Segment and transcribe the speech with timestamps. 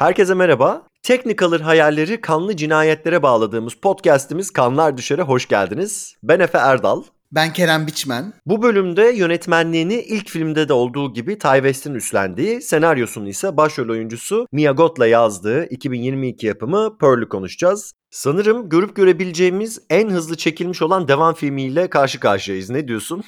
[0.00, 0.86] Herkese merhaba.
[1.02, 6.14] Technicolor hayalleri kanlı cinayetlere bağladığımız podcast'imiz Kanlar Düşer'e hoş geldiniz.
[6.22, 7.02] Ben Efe Erdal.
[7.32, 8.32] Ben Kerem Biçmen.
[8.46, 14.46] Bu bölümde yönetmenliğini ilk filmde de olduğu gibi Ty West'in üstlendiği, senaryosunu ise başrol oyuncusu
[14.52, 17.92] Mia Goth'la yazdığı 2022 yapımı Pearl'ü konuşacağız.
[18.10, 22.70] Sanırım görüp görebileceğimiz en hızlı çekilmiş olan devam filmiyle karşı karşıyayız.
[22.70, 23.24] Ne diyorsun?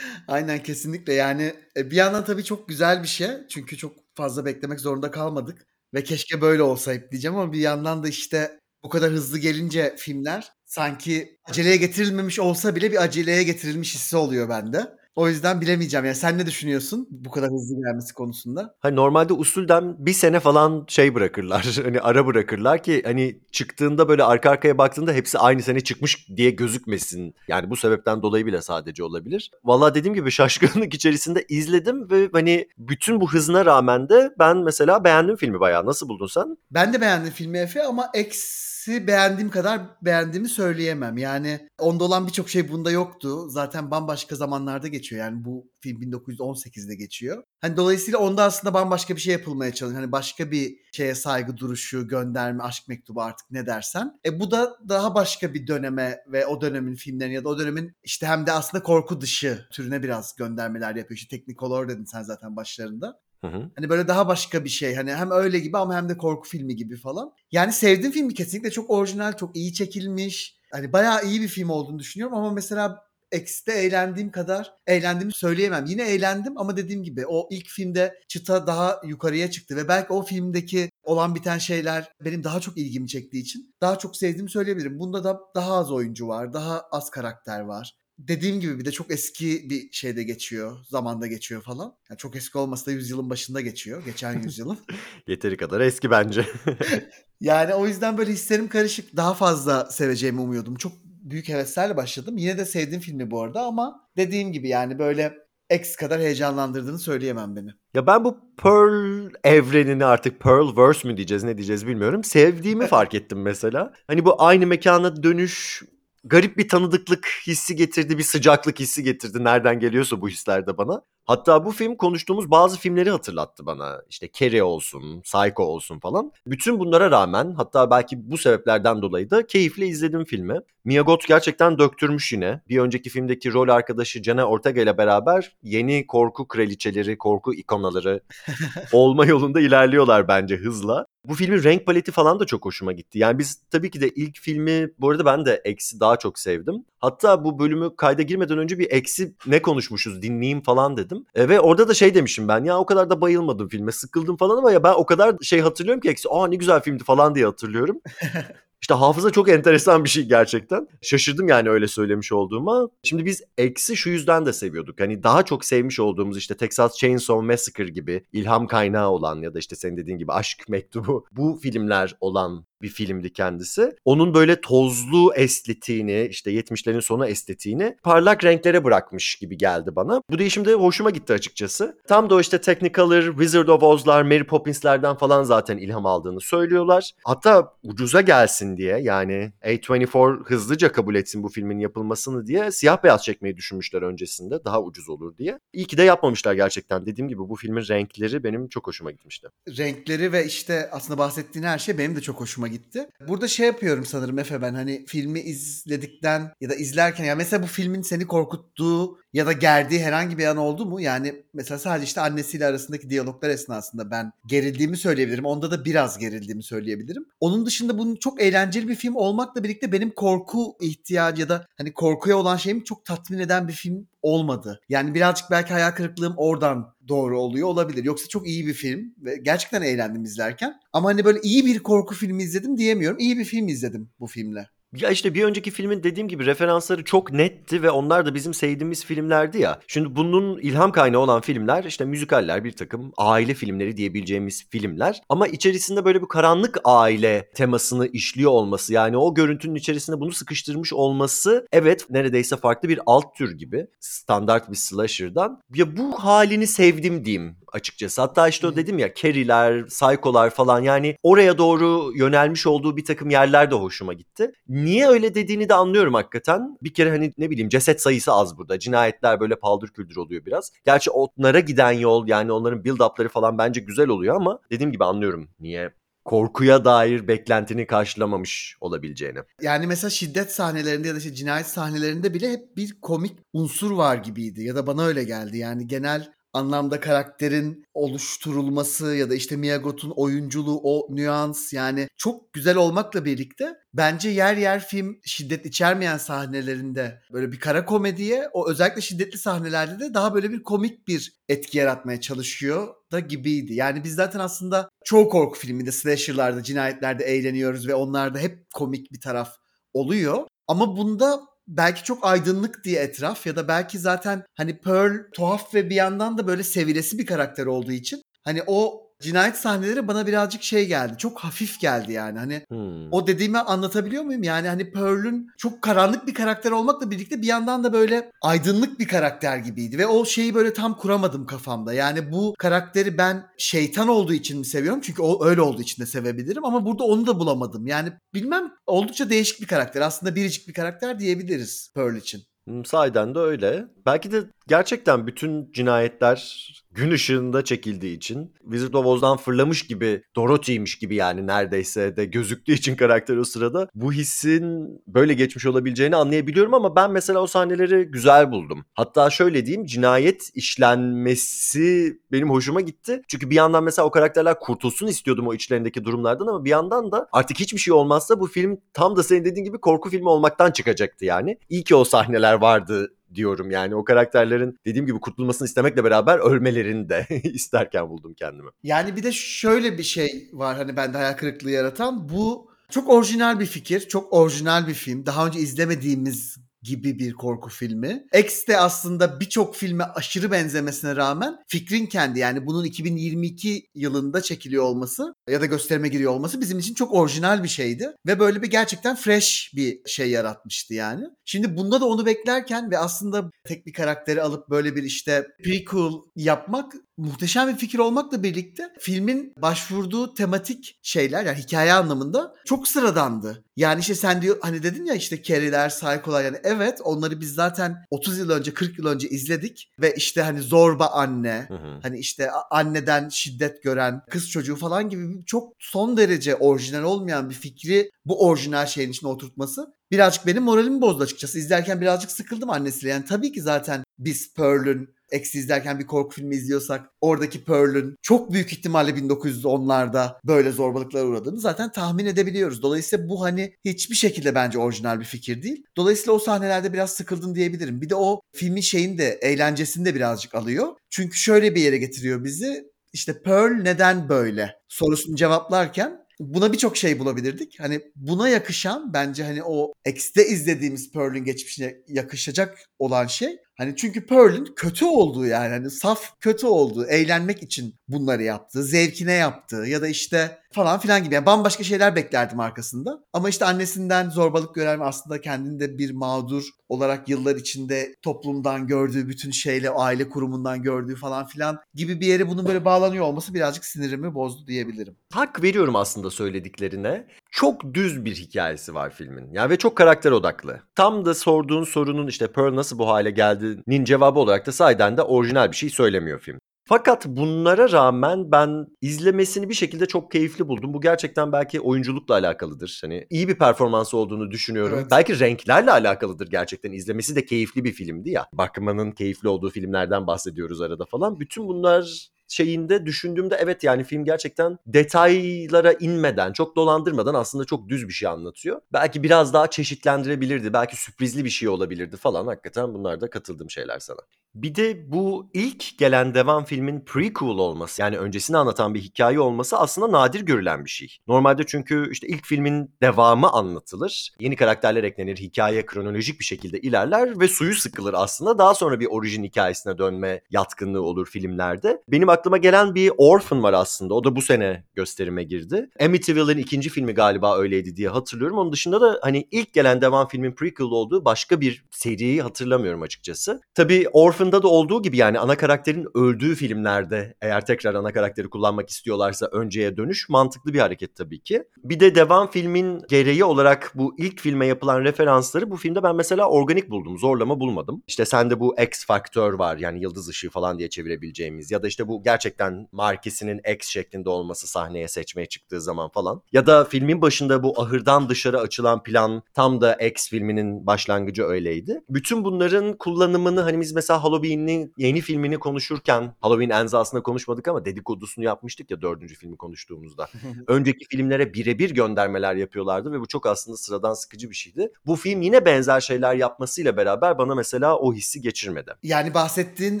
[0.28, 3.28] Aynen kesinlikle yani e, bir yandan tabii çok güzel bir şey.
[3.48, 5.66] Çünkü çok fazla beklemek zorunda kalmadık.
[5.94, 9.94] Ve keşke böyle olsa hep diyeceğim ama bir yandan da işte bu kadar hızlı gelince
[9.98, 14.86] filmler sanki aceleye getirilmemiş olsa bile bir aceleye getirilmiş hissi oluyor bende.
[15.16, 16.06] O yüzden bilemeyeceğim.
[16.06, 18.74] Yani sen ne düşünüyorsun bu kadar hızlı gelmesi konusunda?
[18.80, 21.66] Hani normalde usulden bir sene falan şey bırakırlar.
[21.86, 26.50] Hani ara bırakırlar ki hani çıktığında böyle arka arkaya baktığında hepsi aynı sene çıkmış diye
[26.50, 27.34] gözükmesin.
[27.48, 29.50] Yani bu sebepten dolayı bile sadece olabilir.
[29.64, 35.04] Valla dediğim gibi şaşkınlık içerisinde izledim ve hani bütün bu hızına rağmen de ben mesela
[35.04, 35.86] beğendim filmi bayağı.
[35.86, 36.56] Nasıl buldun sen?
[36.70, 41.18] Ben de beğendim filmi Efe ama X beğendiğim kadar beğendiğimi söyleyemem.
[41.18, 43.50] Yani onda olan birçok şey bunda yoktu.
[43.50, 45.24] Zaten bambaşka zamanlarda geçiyor.
[45.24, 47.42] Yani bu film 1918'de geçiyor.
[47.60, 50.00] Hani dolayısıyla onda aslında bambaşka bir şey yapılmaya çalışıyor.
[50.02, 54.20] Hani başka bir şeye saygı duruşu, gönderme, aşk mektubu artık ne dersen.
[54.26, 57.92] E bu da daha başka bir döneme ve o dönemin filmlerine ya da o dönemin
[58.04, 61.18] işte hem de aslında korku dışı türüne biraz göndermeler yapıyor.
[61.18, 63.20] İşte Technicolor dedin sen zaten başlarında.
[63.40, 63.70] Hı hı.
[63.76, 64.94] Hani böyle daha başka bir şey.
[64.94, 67.32] Hani hem öyle gibi ama hem de korku filmi gibi falan.
[67.52, 70.56] Yani sevdiğim filmi kesinlikle çok orijinal, çok iyi çekilmiş.
[70.72, 75.84] Hani bayağı iyi bir film olduğunu düşünüyorum ama mesela X'te eğlendiğim kadar eğlendiğimi söyleyemem.
[75.86, 80.22] Yine eğlendim ama dediğim gibi o ilk filmde çıta daha yukarıya çıktı ve belki o
[80.22, 84.98] filmdeki olan biten şeyler benim daha çok ilgimi çektiği için daha çok sevdiğimi söyleyebilirim.
[84.98, 89.10] Bunda da daha az oyuncu var, daha az karakter var dediğim gibi bir de çok
[89.10, 90.76] eski bir şeyde geçiyor.
[90.88, 91.94] Zamanda geçiyor falan.
[92.10, 94.04] Yani çok eski olmasa da yüzyılın başında geçiyor.
[94.04, 94.78] Geçen yüzyılın.
[95.26, 96.46] Yeteri kadar eski bence.
[97.40, 99.16] yani o yüzden böyle hislerim karışık.
[99.16, 100.74] Daha fazla seveceğimi umuyordum.
[100.74, 102.36] Çok büyük heveslerle başladım.
[102.36, 107.56] Yine de sevdiğim filmi bu arada ama dediğim gibi yani böyle X kadar heyecanlandırdığını söyleyemem
[107.56, 107.70] beni.
[107.94, 112.24] Ya ben bu Pearl evrenini artık Pearlverse mü diyeceğiz ne diyeceğiz bilmiyorum.
[112.24, 113.92] Sevdiğimi fark ettim mesela.
[114.06, 115.82] Hani bu aynı mekana dönüş
[116.26, 119.44] garip bir tanıdıklık hissi getirdi, bir sıcaklık hissi getirdi.
[119.44, 121.02] Nereden geliyorsa bu hisler de bana.
[121.24, 124.02] Hatta bu film konuştuğumuz bazı filmleri hatırlattı bana.
[124.10, 126.32] İşte Carrie olsun, Psycho olsun falan.
[126.46, 130.60] Bütün bunlara rağmen hatta belki bu sebeplerden dolayı da keyifle izledim filmi.
[130.84, 132.60] Mia Goth gerçekten döktürmüş yine.
[132.68, 138.20] Bir önceki filmdeki rol arkadaşı Jenna Ortega ile beraber yeni korku kraliçeleri, korku ikonaları
[138.92, 141.06] olma yolunda ilerliyorlar bence hızla.
[141.28, 143.18] Bu filmin renk paleti falan da çok hoşuma gitti.
[143.18, 146.84] Yani biz tabii ki de ilk filmi bu arada ben de X'i daha çok sevdim.
[146.98, 151.26] Hatta bu bölümü kayda girmeden önce bir X'i ne konuşmuşuz dinleyeyim falan dedim.
[151.34, 154.58] E, ve orada da şey demişim ben ya o kadar da bayılmadım filme sıkıldım falan
[154.58, 157.46] ama ya ben o kadar şey hatırlıyorum ki X'i aa ne güzel filmdi falan diye
[157.46, 158.00] hatırlıyorum.
[158.82, 160.88] İşte hafıza çok enteresan bir şey gerçekten.
[161.02, 162.88] Şaşırdım yani öyle söylemiş olduğuma.
[163.02, 165.00] Şimdi biz X'i şu yüzden de seviyorduk.
[165.00, 169.58] Hani daha çok sevmiş olduğumuz işte Texas Chainsaw Massacre gibi ilham kaynağı olan ya da
[169.58, 173.96] işte senin dediğin gibi aşk mektubu bu filmler olan bir filmdi kendisi.
[174.04, 180.22] Onun böyle tozlu estetiğini işte 70'lerin sonu estetiğini parlak renklere bırakmış gibi geldi bana.
[180.30, 181.98] Bu değişim de hoşuma gitti açıkçası.
[182.08, 187.10] Tam da o işte Technicolor, Wizard of Oz'lar, Mary Poppins'lerden falan zaten ilham aldığını söylüyorlar.
[187.24, 193.24] Hatta ucuza gelsin diye yani A24 hızlıca kabul etsin bu filmin yapılmasını diye siyah beyaz
[193.24, 194.64] çekmeyi düşünmüşler öncesinde.
[194.64, 195.58] Daha ucuz olur diye.
[195.72, 197.06] İyi ki de yapmamışlar gerçekten.
[197.06, 199.48] Dediğim gibi bu filmin renkleri benim çok hoşuma gitmişti.
[199.78, 203.08] Renkleri ve işte aslında bahsettiğin her şey benim de çok hoşuma hoşuma gitti.
[203.28, 207.66] Burada şey yapıyorum sanırım Efe ben hani filmi izledikten ya da izlerken ya mesela bu
[207.66, 211.00] filmin seni korkuttuğu ya da gerdiği herhangi bir an oldu mu?
[211.00, 215.44] Yani mesela sadece işte annesiyle arasındaki diyaloglar esnasında ben gerildiğimi söyleyebilirim.
[215.44, 217.26] Onda da biraz gerildiğimi söyleyebilirim.
[217.40, 221.92] Onun dışında bunun çok eğlenceli bir film olmakla birlikte benim korku ihtiyacı ya da hani
[221.92, 224.80] korkuya olan şeyimi çok tatmin eden bir film olmadı.
[224.88, 228.04] Yani birazcık belki hayal kırıklığım oradan doğru oluyor olabilir.
[228.04, 230.74] Yoksa çok iyi bir film ve gerçekten eğlendim izlerken.
[230.92, 233.18] Ama hani böyle iyi bir korku filmi izledim diyemiyorum.
[233.18, 234.68] İyi bir film izledim bu filmle.
[235.00, 239.04] Ya işte bir önceki filmin dediğim gibi referansları çok netti ve onlar da bizim sevdiğimiz
[239.04, 239.80] filmlerdi ya.
[239.86, 245.20] Şimdi bunun ilham kaynağı olan filmler işte müzikaller bir takım aile filmleri diyebileceğimiz filmler.
[245.28, 250.92] Ama içerisinde böyle bir karanlık aile temasını işliyor olması yani o görüntünün içerisinde bunu sıkıştırmış
[250.92, 255.60] olması evet neredeyse farklı bir alt tür gibi standart bir slasher'dan.
[255.74, 258.20] Ya bu halini sevdim diyeyim açıkçası.
[258.20, 263.30] Hatta işte o dedim ya Carrie'ler, Psycho'lar falan yani oraya doğru yönelmiş olduğu bir takım
[263.30, 264.52] yerler de hoşuma gitti.
[264.68, 266.78] Niye öyle dediğini de anlıyorum hakikaten.
[266.82, 268.78] Bir kere hani ne bileyim ceset sayısı az burada.
[268.78, 270.72] Cinayetler böyle paldır küldür oluyor biraz.
[270.84, 275.04] Gerçi onlara giden yol yani onların build up'ları falan bence güzel oluyor ama dediğim gibi
[275.04, 275.92] anlıyorum niye
[276.26, 279.38] korkuya dair beklentini karşılamamış olabileceğini.
[279.62, 284.16] Yani mesela şiddet sahnelerinde ya da işte cinayet sahnelerinde bile hep bir komik unsur var
[284.16, 284.64] gibiydi.
[284.64, 285.58] Ya da bana öyle geldi.
[285.58, 292.52] Yani genel anlamda karakterin oluşturulması ya da işte Mia Goth'un oyunculuğu o nüans yani çok
[292.52, 298.70] güzel olmakla birlikte bence yer yer film şiddet içermeyen sahnelerinde böyle bir kara komediye o
[298.70, 303.74] özellikle şiddetli sahnelerde de daha böyle bir komik bir etki yaratmaya çalışıyor da gibiydi.
[303.74, 309.20] Yani biz zaten aslında çoğu korku filminde slasher'larda cinayetlerde eğleniyoruz ve onlarda hep komik bir
[309.20, 309.56] taraf
[309.94, 310.46] oluyor.
[310.68, 315.90] Ama bunda belki çok aydınlık diye etraf ya da belki zaten hani Pearl tuhaf ve
[315.90, 320.62] bir yandan da böyle sevilesi bir karakter olduğu için hani o cinayet sahneleri bana birazcık
[320.62, 321.14] şey geldi.
[321.18, 322.38] Çok hafif geldi yani.
[322.38, 323.12] Hani Hmm.
[323.12, 324.42] o dediğimi anlatabiliyor muyum?
[324.42, 329.08] Yani hani Pearl'ün çok karanlık bir karakter olmakla birlikte bir yandan da böyle aydınlık bir
[329.08, 329.98] karakter gibiydi.
[329.98, 331.92] Ve o şeyi böyle tam kuramadım kafamda.
[331.92, 335.00] Yani bu karakteri ben şeytan olduğu için mi seviyorum?
[335.04, 336.64] Çünkü o öyle olduğu için de sevebilirim.
[336.64, 337.86] Ama burada onu da bulamadım.
[337.86, 340.00] Yani bilmem oldukça değişik bir karakter.
[340.00, 342.42] Aslında biricik bir karakter diyebiliriz Pearl için.
[342.68, 343.84] Hmm, Sahiden de öyle.
[344.06, 346.66] Belki de gerçekten bütün cinayetler
[346.96, 352.72] gün ışığında çekildiği için Wizard of Oz'dan fırlamış gibi Dorothy'ymiş gibi yani neredeyse de gözüktüğü
[352.72, 358.04] için karakter o sırada bu hissin böyle geçmiş olabileceğini anlayabiliyorum ama ben mesela o sahneleri
[358.04, 358.84] güzel buldum.
[358.94, 363.22] Hatta şöyle diyeyim cinayet işlenmesi benim hoşuma gitti.
[363.28, 367.28] Çünkü bir yandan mesela o karakterler kurtulsun istiyordum o içlerindeki durumlardan ama bir yandan da
[367.32, 371.24] artık hiçbir şey olmazsa bu film tam da senin dediğin gibi korku filmi olmaktan çıkacaktı
[371.24, 371.58] yani.
[371.68, 377.08] İyi ki o sahneler vardı diyorum yani o karakterlerin dediğim gibi kurtulmasını istemekle beraber ölmelerini
[377.08, 378.70] de isterken buldum kendimi.
[378.82, 382.28] Yani bir de şöyle bir şey var hani bende hayal kırıklığı yaratan.
[382.28, 385.26] Bu çok orijinal bir fikir, çok orijinal bir film.
[385.26, 386.56] Daha önce izlemediğimiz
[386.86, 388.26] gibi bir korku filmi.
[388.38, 394.84] X de aslında birçok filme aşırı benzemesine rağmen fikrin kendi yani bunun 2022 yılında çekiliyor
[394.84, 398.12] olması ya da gösterime giriyor olması bizim için çok orijinal bir şeydi.
[398.26, 401.24] Ve böyle bir gerçekten fresh bir şey yaratmıştı yani.
[401.44, 406.12] Şimdi bunda da onu beklerken ve aslında tek bir karakteri alıp böyle bir işte prequel
[406.36, 413.64] yapmak muhteşem bir fikir olmakla birlikte filmin başvurduğu tematik şeyler yani hikaye anlamında çok sıradandı.
[413.76, 418.04] Yani işte sen diyor hani dedin ya işte Carrie'ler, Psycho'lar yani evet onları biz zaten
[418.10, 421.98] 30 yıl önce 40 yıl önce izledik ve işte hani zorba anne Hı hı.
[422.02, 427.54] hani işte anneden şiddet gören kız çocuğu falan gibi çok son derece orijinal olmayan bir
[427.54, 431.58] fikri bu orijinal şeyin içine oturtması birazcık benim moralimi bozdu açıkçası.
[431.58, 433.12] İzlerken birazcık sıkıldım annesiyle.
[433.12, 438.52] Yani tabii ki zaten biz Pearl'ün Eksi izlerken bir korku filmi izliyorsak oradaki Pearl'ün çok
[438.52, 442.82] büyük ihtimalle 1910'larda böyle zorbalıklara uğradığını zaten tahmin edebiliyoruz.
[442.82, 445.84] Dolayısıyla bu hani hiçbir şekilde bence orijinal bir fikir değil.
[445.96, 448.00] Dolayısıyla o sahnelerde biraz sıkıldım diyebilirim.
[448.00, 450.88] Bir de o filmin şeyin de eğlencesini de birazcık alıyor.
[451.10, 452.84] Çünkü şöyle bir yere getiriyor bizi.
[453.12, 457.80] İşte Pearl neden böyle sorusunu cevaplarken buna birçok şey bulabilirdik.
[457.80, 464.26] Hani buna yakışan bence hani o X'te izlediğimiz Pearl'ün geçmişine yakışacak olan şey Hani çünkü
[464.26, 470.02] Pearl'ün kötü olduğu yani hani saf kötü olduğu, eğlenmek için bunları yaptığı, zevkine yaptığı ya
[470.02, 471.34] da işte falan filan gibi.
[471.34, 473.24] Yani bambaşka şeyler beklerdim arkasında.
[473.32, 478.86] Ama işte annesinden zorbalık gören ve aslında kendini de bir mağdur olarak yıllar içinde toplumdan
[478.86, 483.54] gördüğü bütün şeyle aile kurumundan gördüğü falan filan gibi bir yere bunun böyle bağlanıyor olması
[483.54, 485.16] birazcık sinirimi bozdu diyebilirim.
[485.32, 487.26] Hak veriyorum aslında söylediklerine.
[487.56, 489.52] Çok düz bir hikayesi var filmin.
[489.52, 490.80] Yani ve çok karakter odaklı.
[490.94, 495.22] Tam da sorduğun sorunun işte Pearl nasıl bu hale geldiğinin cevabı olarak da sahiden de
[495.22, 496.58] orijinal bir şey söylemiyor film.
[496.88, 500.94] Fakat bunlara rağmen ben izlemesini bir şekilde çok keyifli buldum.
[500.94, 502.98] Bu gerçekten belki oyunculukla alakalıdır.
[503.04, 504.98] Hani iyi bir performansı olduğunu düşünüyorum.
[504.98, 505.10] Evet.
[505.10, 506.92] Belki renklerle alakalıdır gerçekten.
[506.92, 508.46] İzlemesi de keyifli bir filmdi ya.
[508.52, 511.40] Bakmanın keyifli olduğu filmlerden bahsediyoruz arada falan.
[511.40, 518.08] Bütün bunlar şeyinde düşündüğümde evet yani film gerçekten detaylara inmeden, çok dolandırmadan aslında çok düz
[518.08, 518.80] bir şey anlatıyor.
[518.92, 520.72] Belki biraz daha çeşitlendirebilirdi.
[520.72, 522.46] Belki sürprizli bir şey olabilirdi falan.
[522.46, 524.20] Hakikaten bunlar da katıldığım şeyler sana.
[524.56, 529.78] Bir de bu ilk gelen devam filmin prequel olması yani öncesini anlatan bir hikaye olması
[529.78, 531.16] aslında nadir görülen bir şey.
[531.28, 534.30] Normalde çünkü işte ilk filmin devamı anlatılır.
[534.40, 538.58] Yeni karakterler eklenir, hikaye kronolojik bir şekilde ilerler ve suyu sıkılır aslında.
[538.58, 542.02] Daha sonra bir orijin hikayesine dönme yatkınlığı olur filmlerde.
[542.08, 544.14] Benim aklıma gelen bir Orphan var aslında.
[544.14, 545.90] O da bu sene gösterime girdi.
[546.00, 548.58] Amityville'in ikinci filmi galiba öyleydi diye hatırlıyorum.
[548.58, 553.60] Onun dışında da hani ilk gelen devam filmin prequel olduğu başka bir seriyi hatırlamıyorum açıkçası.
[553.74, 558.50] Tabii Orphan tarafında da olduğu gibi yani ana karakterin öldüğü filmlerde eğer tekrar ana karakteri
[558.50, 561.64] kullanmak istiyorlarsa önceye dönüş mantıklı bir hareket tabii ki.
[561.84, 566.48] Bir de devam filmin gereği olarak bu ilk filme yapılan referansları bu filmde ben mesela
[566.48, 567.18] organik buldum.
[567.18, 568.02] Zorlama bulmadım.
[568.06, 572.08] İşte sende bu X faktör var yani yıldız ışığı falan diye çevirebileceğimiz ya da işte
[572.08, 576.42] bu gerçekten markesinin X şeklinde olması sahneye seçmeye çıktığı zaman falan.
[576.52, 582.00] Ya da filmin başında bu ahırdan dışarı açılan plan tam da X filminin başlangıcı öyleydi.
[582.08, 587.84] Bütün bunların kullanımını hani biz mesela Halloween'in yeni filmini konuşurken Halloween Ends aslında konuşmadık ama
[587.84, 590.28] dedikodusunu yapmıştık ya dördüncü filmi konuştuğumuzda.
[590.68, 594.92] Önceki filmlere birebir göndermeler yapıyorlardı ve bu çok aslında sıradan sıkıcı bir şeydi.
[595.06, 598.94] Bu film yine benzer şeyler yapmasıyla beraber bana mesela o hissi geçirmedi.
[599.02, 600.00] Yani bahsettiğin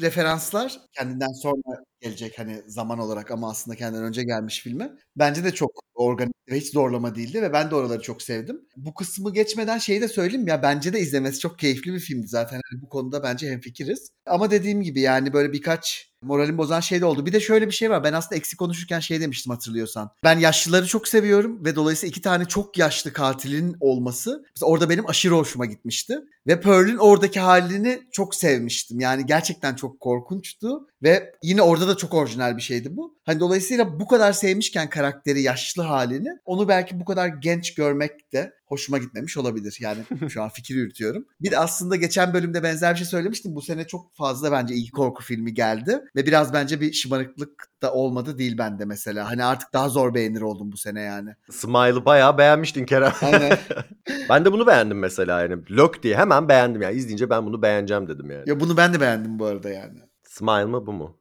[0.00, 4.92] referanslar kendinden sonra gelecek hani zaman olarak ama aslında kendinden önce gelmiş filme.
[5.16, 8.60] Bence de çok organik ve hiç zorlama değildi ve ben de oraları çok sevdim.
[8.76, 12.54] Bu kısmı geçmeden şeyi de söyleyeyim ya bence de izlemesi çok keyifli bir filmdi zaten.
[12.72, 14.10] Yani bu konuda bence hemfikiriz.
[14.26, 17.26] Ama dediğim gibi yani böyle birkaç moralim bozan şey de oldu.
[17.26, 18.04] Bir de şöyle bir şey var.
[18.04, 20.10] Ben aslında eksik konuşurken şey demiştim hatırlıyorsan.
[20.24, 25.34] Ben yaşlıları çok seviyorum ve dolayısıyla iki tane çok yaşlı katilin olması orada benim aşırı
[25.34, 26.18] hoşuma gitmişti.
[26.46, 29.00] Ve Pearl'ün oradaki halini çok sevmiştim.
[29.00, 33.18] Yani gerçekten çok korkunçtu ve yine orada da çok orijinal bir şeydi bu.
[33.26, 38.52] Hani dolayısıyla bu kadar sevmişken karakteri yaşlı halini onu belki bu kadar genç görmek de
[38.70, 39.76] hoşuma gitmemiş olabilir.
[39.80, 39.98] Yani
[40.28, 41.24] şu an fikir yürütüyorum.
[41.40, 43.54] Bir de aslında geçen bölümde benzer bir şey söylemiştim.
[43.54, 46.00] Bu sene çok fazla bence iyi korku filmi geldi.
[46.16, 49.30] Ve biraz bence bir şımarıklık da olmadı değil bende mesela.
[49.30, 51.34] Hani artık daha zor beğenir oldum bu sene yani.
[51.50, 53.12] Smile'ı bayağı beğenmiştin Kerem.
[53.22, 53.58] Aynen.
[54.28, 55.62] ben de bunu beğendim mesela yani.
[55.70, 56.96] Lok diye hemen beğendim yani.
[56.96, 58.44] İzleyince ben bunu beğeneceğim dedim yani.
[58.46, 59.98] ya bunu ben de beğendim bu arada yani.
[60.22, 61.16] Smile mı bu mu?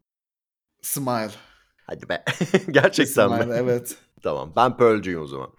[0.82, 1.32] Smile.
[1.86, 2.24] Hadi be.
[2.72, 3.44] Gerçekten mi?
[3.44, 3.96] Smile evet.
[4.24, 5.50] Tamam ben Pearl'cuyum o zaman.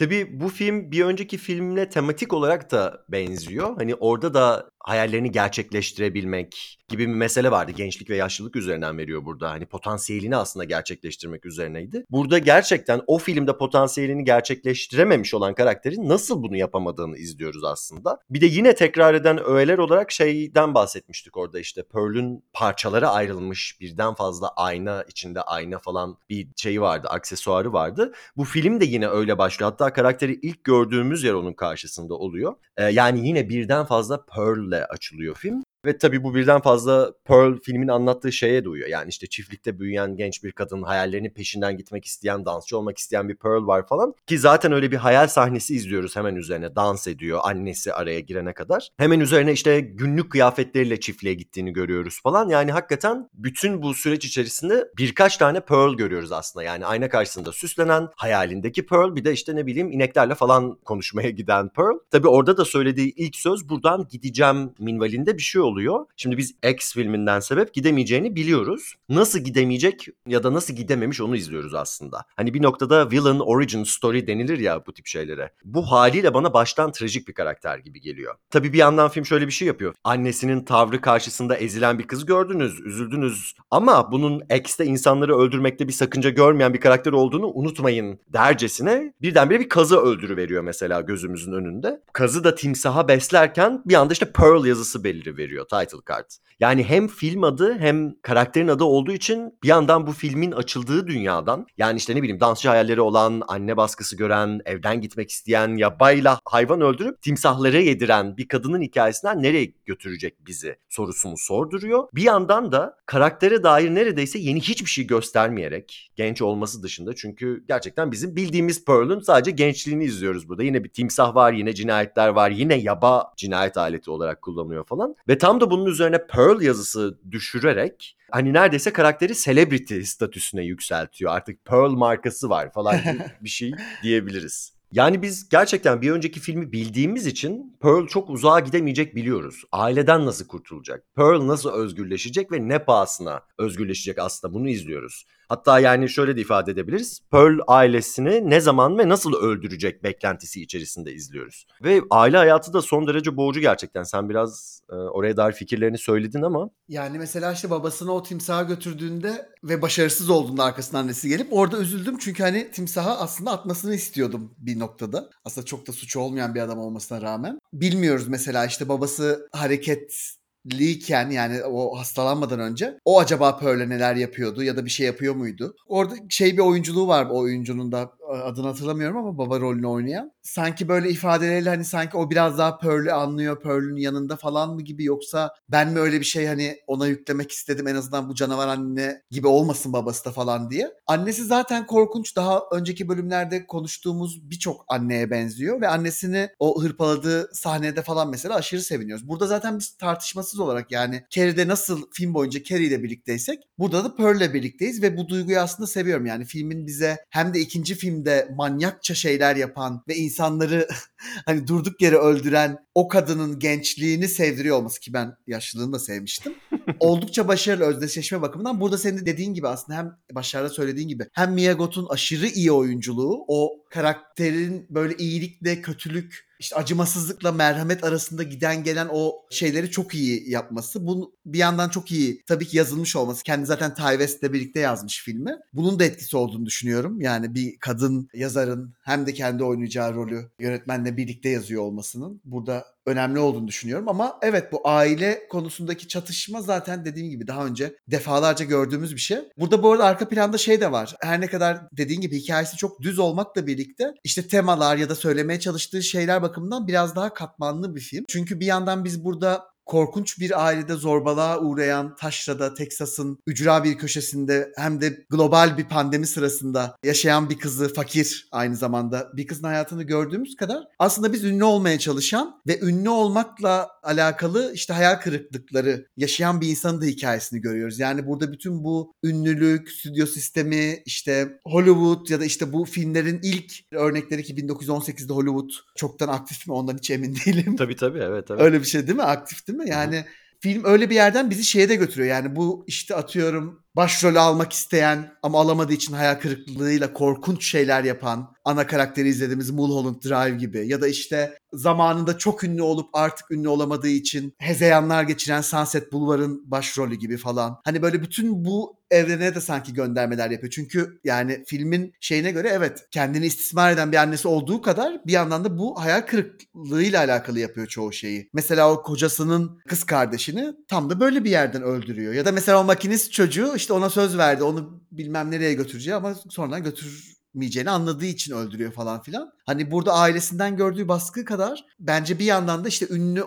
[0.00, 3.76] Tabii bu film bir önceki filmle tematik olarak da benziyor.
[3.76, 7.72] Hani orada da hayallerini gerçekleştirebilmek gibi bir mesele vardı.
[7.72, 9.50] Gençlik ve yaşlılık üzerinden veriyor burada.
[9.50, 12.06] Hani potansiyelini aslında gerçekleştirmek üzerineydi.
[12.10, 18.18] Burada gerçekten o filmde potansiyelini gerçekleştirememiş olan karakterin nasıl bunu yapamadığını izliyoruz aslında.
[18.30, 24.14] Bir de yine tekrar eden öğeler olarak şeyden bahsetmiştik orada işte Pearl'ün parçalara ayrılmış birden
[24.14, 28.12] fazla ayna içinde ayna falan bir şey vardı, aksesuarı vardı.
[28.36, 29.70] Bu film de yine öyle başlıyor.
[29.70, 32.54] Hatta karakteri ilk gördüğümüz yer onun karşısında oluyor.
[32.76, 35.62] Ee, yani yine birden fazla Pearl ile açılıyor film.
[35.84, 38.88] Ve tabii bu birden fazla Pearl filmin anlattığı şeye de uyuyor.
[38.88, 43.36] Yani işte çiftlikte büyüyen genç bir kadın, hayallerinin peşinden gitmek isteyen, dansçı olmak isteyen bir
[43.36, 44.14] Pearl var falan.
[44.26, 46.76] Ki zaten öyle bir hayal sahnesi izliyoruz hemen üzerine.
[46.76, 48.88] Dans ediyor annesi araya girene kadar.
[48.96, 52.48] Hemen üzerine işte günlük kıyafetleriyle çiftliğe gittiğini görüyoruz falan.
[52.48, 56.64] Yani hakikaten bütün bu süreç içerisinde birkaç tane Pearl görüyoruz aslında.
[56.64, 61.68] Yani ayna karşısında süslenen hayalindeki Pearl bir de işte ne bileyim ineklerle falan konuşmaya giden
[61.68, 61.98] Pearl.
[62.10, 65.69] Tabii orada da söylediği ilk söz buradan gideceğim minvalinde bir şey oluyor.
[66.16, 68.94] Şimdi biz X filminden sebep gidemeyeceğini biliyoruz.
[69.08, 72.24] Nasıl gidemeyecek ya da nasıl gidememiş onu izliyoruz aslında.
[72.36, 75.52] Hani bir noktada villain origin story denilir ya bu tip şeylere.
[75.64, 78.34] Bu haliyle bana baştan trajik bir karakter gibi geliyor.
[78.50, 79.94] Tabii bir yandan film şöyle bir şey yapıyor.
[80.04, 83.54] Annesinin tavrı karşısında ezilen bir kız gördünüz, üzüldünüz.
[83.70, 89.68] Ama bunun X'te insanları öldürmekte bir sakınca görmeyen bir karakter olduğunu unutmayın dercesine birdenbire bir
[89.68, 92.02] kazı öldürüveriyor mesela gözümüzün önünde.
[92.12, 96.30] Kazı da timsaha beslerken bir anda işte Pearl yazısı beliri veriyor title card.
[96.60, 101.66] Yani hem film adı hem karakterin adı olduğu için bir yandan bu filmin açıldığı dünyadan
[101.78, 106.80] yani işte ne bileyim dansçı hayalleri olan, anne baskısı gören, evden gitmek isteyen, yabayla hayvan
[106.80, 112.08] öldürüp timsahlara yediren bir kadının hikayesinden nereye götürecek bizi sorusunu sorduruyor.
[112.14, 118.12] Bir yandan da karaktere dair neredeyse yeni hiçbir şey göstermeyerek genç olması dışında çünkü gerçekten
[118.12, 120.62] bizim bildiğimiz Pearl'ün sadece gençliğini izliyoruz burada.
[120.62, 125.14] Yine bir timsah var, yine cinayetler var, yine yaba cinayet aleti olarak kullanıyor falan.
[125.28, 131.32] Ve tam da bunun üzerine Pearl yazısı düşürerek hani neredeyse karakteri celebrity statüsüne yükseltiyor.
[131.32, 134.80] Artık Pearl markası var falan gibi bir şey diyebiliriz.
[134.92, 139.64] Yani biz gerçekten bir önceki filmi bildiğimiz için Pearl çok uzağa gidemeyecek biliyoruz.
[139.72, 141.04] Aileden nasıl kurtulacak?
[141.16, 145.24] Pearl nasıl özgürleşecek ve ne pahasına özgürleşecek aslında bunu izliyoruz.
[145.50, 147.20] Hatta yani şöyle de ifade edebiliriz.
[147.30, 151.66] Pearl ailesini ne zaman ve nasıl öldürecek beklentisi içerisinde izliyoruz.
[151.84, 154.02] Ve aile hayatı da son derece boğucu gerçekten.
[154.02, 156.70] Sen biraz e, oraya dair fikirlerini söyledin ama.
[156.88, 162.18] Yani mesela işte babasını o timsaha götürdüğünde ve başarısız olduğunda arkasından annesi gelip orada üzüldüm.
[162.18, 165.30] Çünkü hani timsaha aslında atmasını istiyordum bir noktada.
[165.44, 167.58] Aslında çok da suçu olmayan bir adam olmasına rağmen.
[167.72, 170.34] Bilmiyoruz mesela işte babası hareket
[170.66, 175.34] liyken yani o hastalanmadan önce o acaba Pearl'e neler yapıyordu ya da bir şey yapıyor
[175.34, 175.74] muydu?
[175.86, 180.32] Orada şey bir oyunculuğu var o oyuncunun da adını hatırlamıyorum ama baba rolünü oynayan.
[180.42, 185.04] Sanki böyle ifadeleriyle hani sanki o biraz daha Pearl'ü anlıyor, Pearl'ün yanında falan mı gibi
[185.04, 189.22] yoksa ben mi öyle bir şey hani ona yüklemek istedim en azından bu canavar anne
[189.30, 190.90] gibi olmasın babası da falan diye.
[191.06, 192.36] Annesi zaten korkunç.
[192.36, 198.82] Daha önceki bölümlerde konuştuğumuz birçok anneye benziyor ve annesini o hırpaladığı sahnede falan mesela aşırı
[198.82, 199.28] seviniyoruz.
[199.28, 204.16] Burada zaten biz tartışmasız olarak yani Carrie'de nasıl film boyunca Carrie ile birlikteysek burada da
[204.16, 206.26] Pearl'le birlikteyiz ve bu duyguyu aslında seviyorum.
[206.26, 210.88] Yani filmin bize hem de ikinci filmde manyakça şeyler yapan ve insanları
[211.46, 216.54] hani durduk yere öldüren o kadının gençliğini sevdiriyor olması ki ben yaşlılığını da sevmiştim.
[217.00, 218.80] Oldukça başarılı özdeşleşme bakımından.
[218.80, 222.72] Burada senin de dediğin gibi aslında hem başarıda söylediğin gibi hem Mia Goth'un aşırı iyi
[222.72, 230.14] oyunculuğu, o karakterin böyle iyilikle kötülük işte acımasızlıkla merhamet arasında giden gelen o şeyleri çok
[230.14, 231.06] iyi yapması.
[231.06, 233.42] Bu bir yandan çok iyi tabii ki yazılmış olması.
[233.42, 235.56] Kendi zaten Ty West'le birlikte yazmış filmi.
[235.72, 237.20] Bunun da etkisi olduğunu düşünüyorum.
[237.20, 243.38] Yani bir kadın yazarın hem de kendi oynayacağı rolü yönetmenle birlikte yazıyor olmasının burada önemli
[243.38, 244.08] olduğunu düşünüyorum.
[244.08, 249.38] Ama evet bu aile konusundaki çatışma zaten dediğim gibi daha önce defalarca gördüğümüz bir şey.
[249.58, 251.14] Burada bu arada arka planda şey de var.
[251.22, 255.60] Her ne kadar dediğin gibi hikayesi çok düz olmakla birlikte işte temalar ya da söylemeye
[255.60, 258.24] çalıştığı şeyler bakımından biraz daha katmanlı bir film.
[258.28, 264.72] Çünkü bir yandan biz burada korkunç bir ailede zorbalığa uğrayan Taşra'da, Teksas'ın ücra bir köşesinde
[264.76, 270.02] hem de global bir pandemi sırasında yaşayan bir kızı, fakir aynı zamanda bir kızın hayatını
[270.02, 276.60] gördüğümüz kadar aslında biz ünlü olmaya çalışan ve ünlü olmakla alakalı işte hayal kırıklıkları yaşayan
[276.60, 277.98] bir insanın da hikayesini görüyoruz.
[277.98, 283.72] Yani burada bütün bu ünlülük, stüdyo sistemi, işte Hollywood ya da işte bu filmlerin ilk
[283.92, 287.76] örnekleri ki 1918'de Hollywood çoktan aktif mi ondan hiç emin değilim.
[287.76, 288.44] Tabii tabii evet.
[288.50, 288.60] evet.
[288.60, 289.22] Öyle bir şey değil mi?
[289.22, 289.79] Aktif değil mi?
[289.86, 290.24] Yani Hı-hı.
[290.60, 292.28] film öyle bir yerden bizi şeye de götürüyor.
[292.28, 298.54] Yani bu işte atıyorum başrolü almak isteyen ama alamadığı için hayal kırıklığıyla korkunç şeyler yapan
[298.64, 303.68] ana karakteri izlediğimiz Mulholland Drive gibi ya da işte zamanında çok ünlü olup artık ünlü
[303.68, 307.80] olamadığı için hezeyanlar geçiren Sunset Boulevard'ın başrolü gibi falan.
[307.84, 310.70] Hani böyle bütün bu evrene de sanki göndermeler yapıyor.
[310.70, 315.64] Çünkü yani filmin şeyine göre evet kendini istismar eden bir annesi olduğu kadar bir yandan
[315.64, 318.50] da bu hayal kırıklığıyla alakalı yapıyor çoğu şeyi.
[318.52, 322.34] Mesela o kocasının kız kardeşini tam da böyle bir yerden öldürüyor.
[322.34, 324.62] Ya da mesela o makinist çocuğu işte ona söz verdi.
[324.62, 329.52] Onu bilmem nereye götüreceği ama sonradan götürmeyeceğini anladığı için öldürüyor falan filan.
[329.66, 333.42] Hani burada ailesinden gördüğü baskı kadar bence bir yandan da işte ünlü